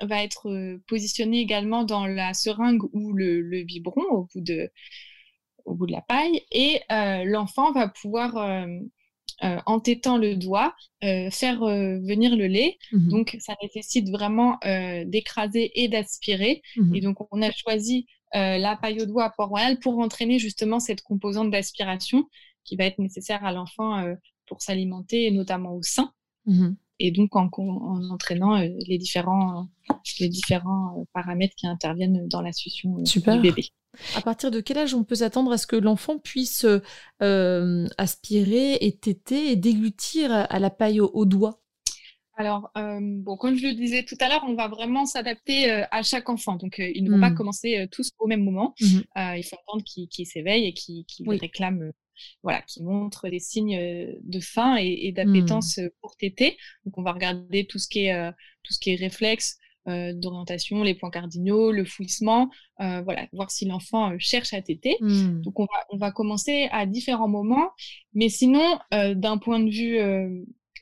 [0.00, 4.70] va être positionnée également dans la seringue ou le, le biberon au bout de,
[5.64, 6.42] au bout de la paille.
[6.52, 6.82] Et
[7.24, 8.36] l'enfant va pouvoir,
[9.40, 12.76] en tétant le doigt, faire venir le lait.
[12.92, 14.58] Mmh donc, ça nécessite vraiment
[15.06, 16.62] d'écraser et d'aspirer.
[16.76, 20.38] Mmh et donc, on a choisi euh, la paille au doigt à Port-Royal pour entraîner
[20.38, 22.28] justement cette composante d'aspiration
[22.64, 24.14] qui va être nécessaire à l'enfant euh,
[24.46, 26.12] pour s'alimenter, notamment au sein.
[26.46, 26.70] Mmh
[27.00, 27.48] et donc en,
[28.10, 29.68] entraînant euh, les différents,
[30.18, 33.68] les différents paramètres qui interviennent dans la succion du bébé.
[34.14, 36.66] À partir de quel âge on peut s'attendre à ce que l'enfant puisse
[37.20, 41.60] aspirer et téter et déglutir à la paille au doigt?
[42.38, 45.84] Alors, euh, bon, comme je le disais tout à l'heure, on va vraiment s'adapter euh,
[45.90, 46.54] à chaque enfant.
[46.54, 47.34] Donc, euh, ils ne vont pas mmh.
[47.34, 48.74] commencer tous au même moment.
[48.80, 49.00] Mmh
[49.36, 51.92] il faut attendre qu'ils s'éveillent et qu'ils réclament,
[52.44, 53.76] voilà, qu'ils montrent des signes
[54.22, 55.88] de faim et, d'appétence mmh.
[56.00, 56.56] pour téter.
[56.84, 58.32] Donc, on va regarder tout ce qui est,
[58.62, 59.58] tout ce qui est réflexe,
[60.14, 64.96] d'orientation, les points cardinaux, le fouissement, voilà, voir si l'enfant cherche à téter.
[65.00, 67.70] Donc on va, on va commencer à différents moments,
[68.14, 69.98] mais sinon, d'un point de vue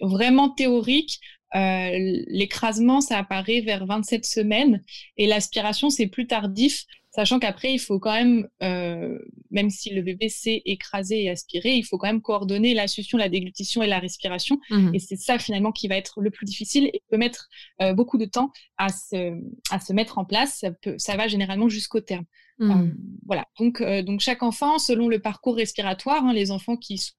[0.00, 1.20] vraiment théorique,
[1.54, 1.90] euh,
[2.26, 4.82] l'écrasement, ça apparaît vers 27 semaines.
[5.16, 6.84] Et l'aspiration, c'est plus tardif,
[7.16, 9.18] sachant qu'après, il faut quand même, euh,
[9.50, 13.16] même si le bébé sait écraser et aspirer, il faut quand même coordonner la succion,
[13.16, 14.60] la déglutition et la respiration.
[14.68, 17.48] Mmh et c'est ça finalement qui va être le plus difficile et peut mettre
[17.80, 19.32] euh, beaucoup de temps à se,
[19.70, 20.58] à se mettre en place.
[20.60, 22.26] Ça, peut, ça va généralement jusqu'au terme.
[22.58, 22.90] Mmh.
[23.26, 23.46] voilà.
[23.58, 27.12] Donc, donc chaque enfant, selon le parcours respiratoire, hein, les enfants qui sont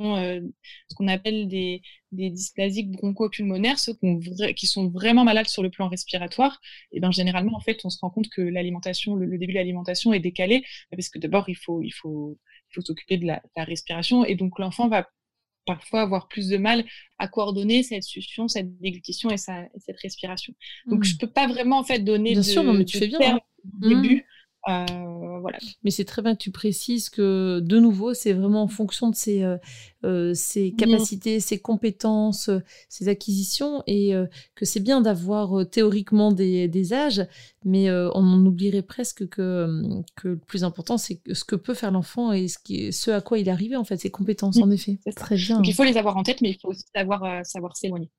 [0.00, 0.40] euh,
[0.88, 1.82] ce qu'on appelle des,
[2.12, 3.94] des dysplasiques bronchopulmonaires, ceux
[4.56, 6.60] qui sont vraiment malades sur le plan respiratoire,
[6.92, 10.12] et ben généralement en fait on se rend compte que l'alimentation, le, début de l'alimentation
[10.12, 12.38] est décalé parce que d'abord il faut il faut
[12.70, 15.08] il faut s'occuper de la, respiration et donc l'enfant va
[15.66, 16.84] parfois avoir plus de mal
[17.18, 20.54] à coordonner cette succion, cette déglutition et, sa, cette respiration.
[20.86, 21.18] Donc je mmh.
[21.18, 23.40] peux pas vraiment en fait donner Bien de, sûr, non, mais tu fais bien, hein.
[23.80, 24.16] début.
[24.16, 24.22] Mmh.
[24.68, 25.58] Euh, voilà.
[25.84, 29.14] Mais c'est très bien que tu précises que, de nouveau, c'est vraiment en fonction de
[29.14, 29.56] ses, euh,
[30.04, 32.50] euh, ses capacités, ses compétences,
[32.88, 34.12] ses acquisitions, et
[34.54, 37.26] que c'est bien d'avoir théoriquement des, des, âges,
[37.64, 39.82] mais on en oublierait presque que,
[40.16, 43.20] que le plus important, c'est ce que peut faire l'enfant et ce, qui, ce à
[43.20, 44.98] quoi il est arrivé, en fait, ses compétences, en effet.
[45.04, 45.56] C'est très bien.
[45.56, 48.10] Donc, il faut les avoir en tête, mais il faut aussi savoir, savoir s'éloigner.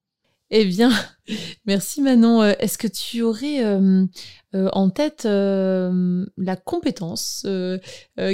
[0.53, 0.91] Eh bien,
[1.65, 2.41] merci Manon.
[2.41, 4.05] Euh, est-ce que tu aurais euh,
[4.53, 7.47] euh, en tête la compétence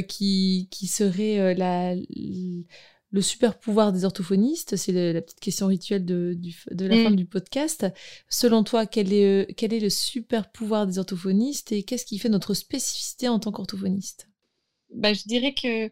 [0.07, 4.77] qui, qui, serait la, le super pouvoir des orthophonistes?
[4.77, 6.35] C'est la, petite question rituelle de,
[6.71, 7.15] de la fin mm.
[7.15, 7.85] du podcast.
[8.29, 12.29] Selon toi, quel est, quel est le super pouvoir des orthophonistes et qu'est-ce qui fait
[12.29, 14.27] notre spécificité en tant qu'orthophoniste?
[14.91, 15.91] Bah, Je dirais que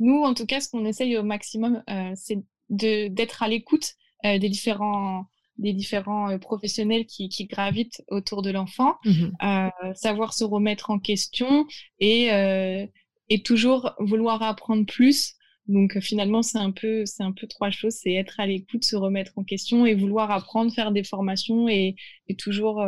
[0.00, 1.84] nous, en tout cas, ce qu'on essaye au maximum,
[2.16, 3.94] c'est d'être à l'écoute
[4.24, 5.26] des différents
[5.58, 10.90] des différents euh, professionnels qui, qui, gravitent autour de l'enfant, mmh euh, savoir se remettre
[10.90, 11.66] en question
[11.98, 12.86] et, euh,
[13.28, 15.34] et toujours vouloir apprendre plus.
[15.66, 18.96] Donc finalement, c'est un peu, c'est un peu trois choses, c'est être à l'écoute, se
[18.96, 21.96] remettre en question et vouloir apprendre, faire des formations et,
[22.28, 22.86] et toujours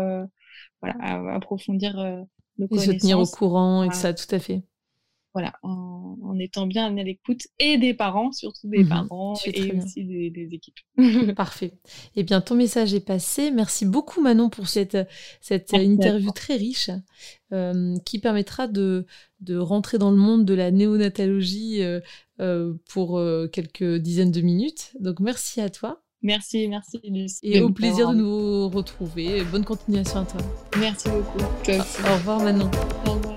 [0.81, 1.97] voilà, approfondir
[2.57, 4.63] nos et se tenir au courant et ça, tout à fait.
[5.39, 10.05] Voilà, en, étant bien à l'écoute et des parents, surtout des mmh parents et aussi
[10.05, 10.79] des, équipes.
[11.37, 11.75] Parfait.
[12.17, 13.53] Eh bien, ton message est passé.
[13.53, 14.99] Merci beaucoup Manon pour cette,
[15.41, 16.91] cette interview très riche
[17.53, 19.07] euh, qui permettra de,
[19.41, 22.01] de rentrer dans le monde de la néonatologie euh,
[22.41, 23.21] euh, pour
[23.53, 24.93] quelques dizaines de minutes.
[24.99, 26.03] Donc, merci à toi.
[26.21, 27.39] Merci, merci Lucie.
[27.45, 29.45] Et au plaisir de nous retrouver.
[29.53, 30.41] Bonne continuation à toi.
[30.81, 31.39] Merci beaucoup.
[31.69, 32.69] Au revoir Manon.
[33.07, 33.28] Au revoir.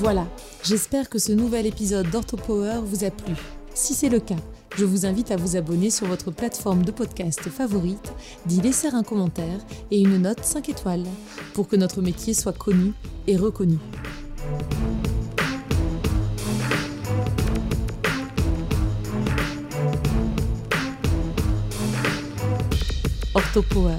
[0.00, 0.26] Voilà,
[0.64, 3.34] j'espère que ce nouvel épisode d'OrthoPower vous a plu.
[3.74, 4.38] Si c'est le cas,
[4.74, 8.10] je vous invite à vous abonner sur votre plateforme de podcast favorite,
[8.46, 9.58] d'y laisser un commentaire
[9.90, 11.04] et une note 5 étoiles
[11.52, 12.94] pour que notre métier soit connu
[13.26, 13.76] et reconnu.
[23.34, 23.98] OrthoPower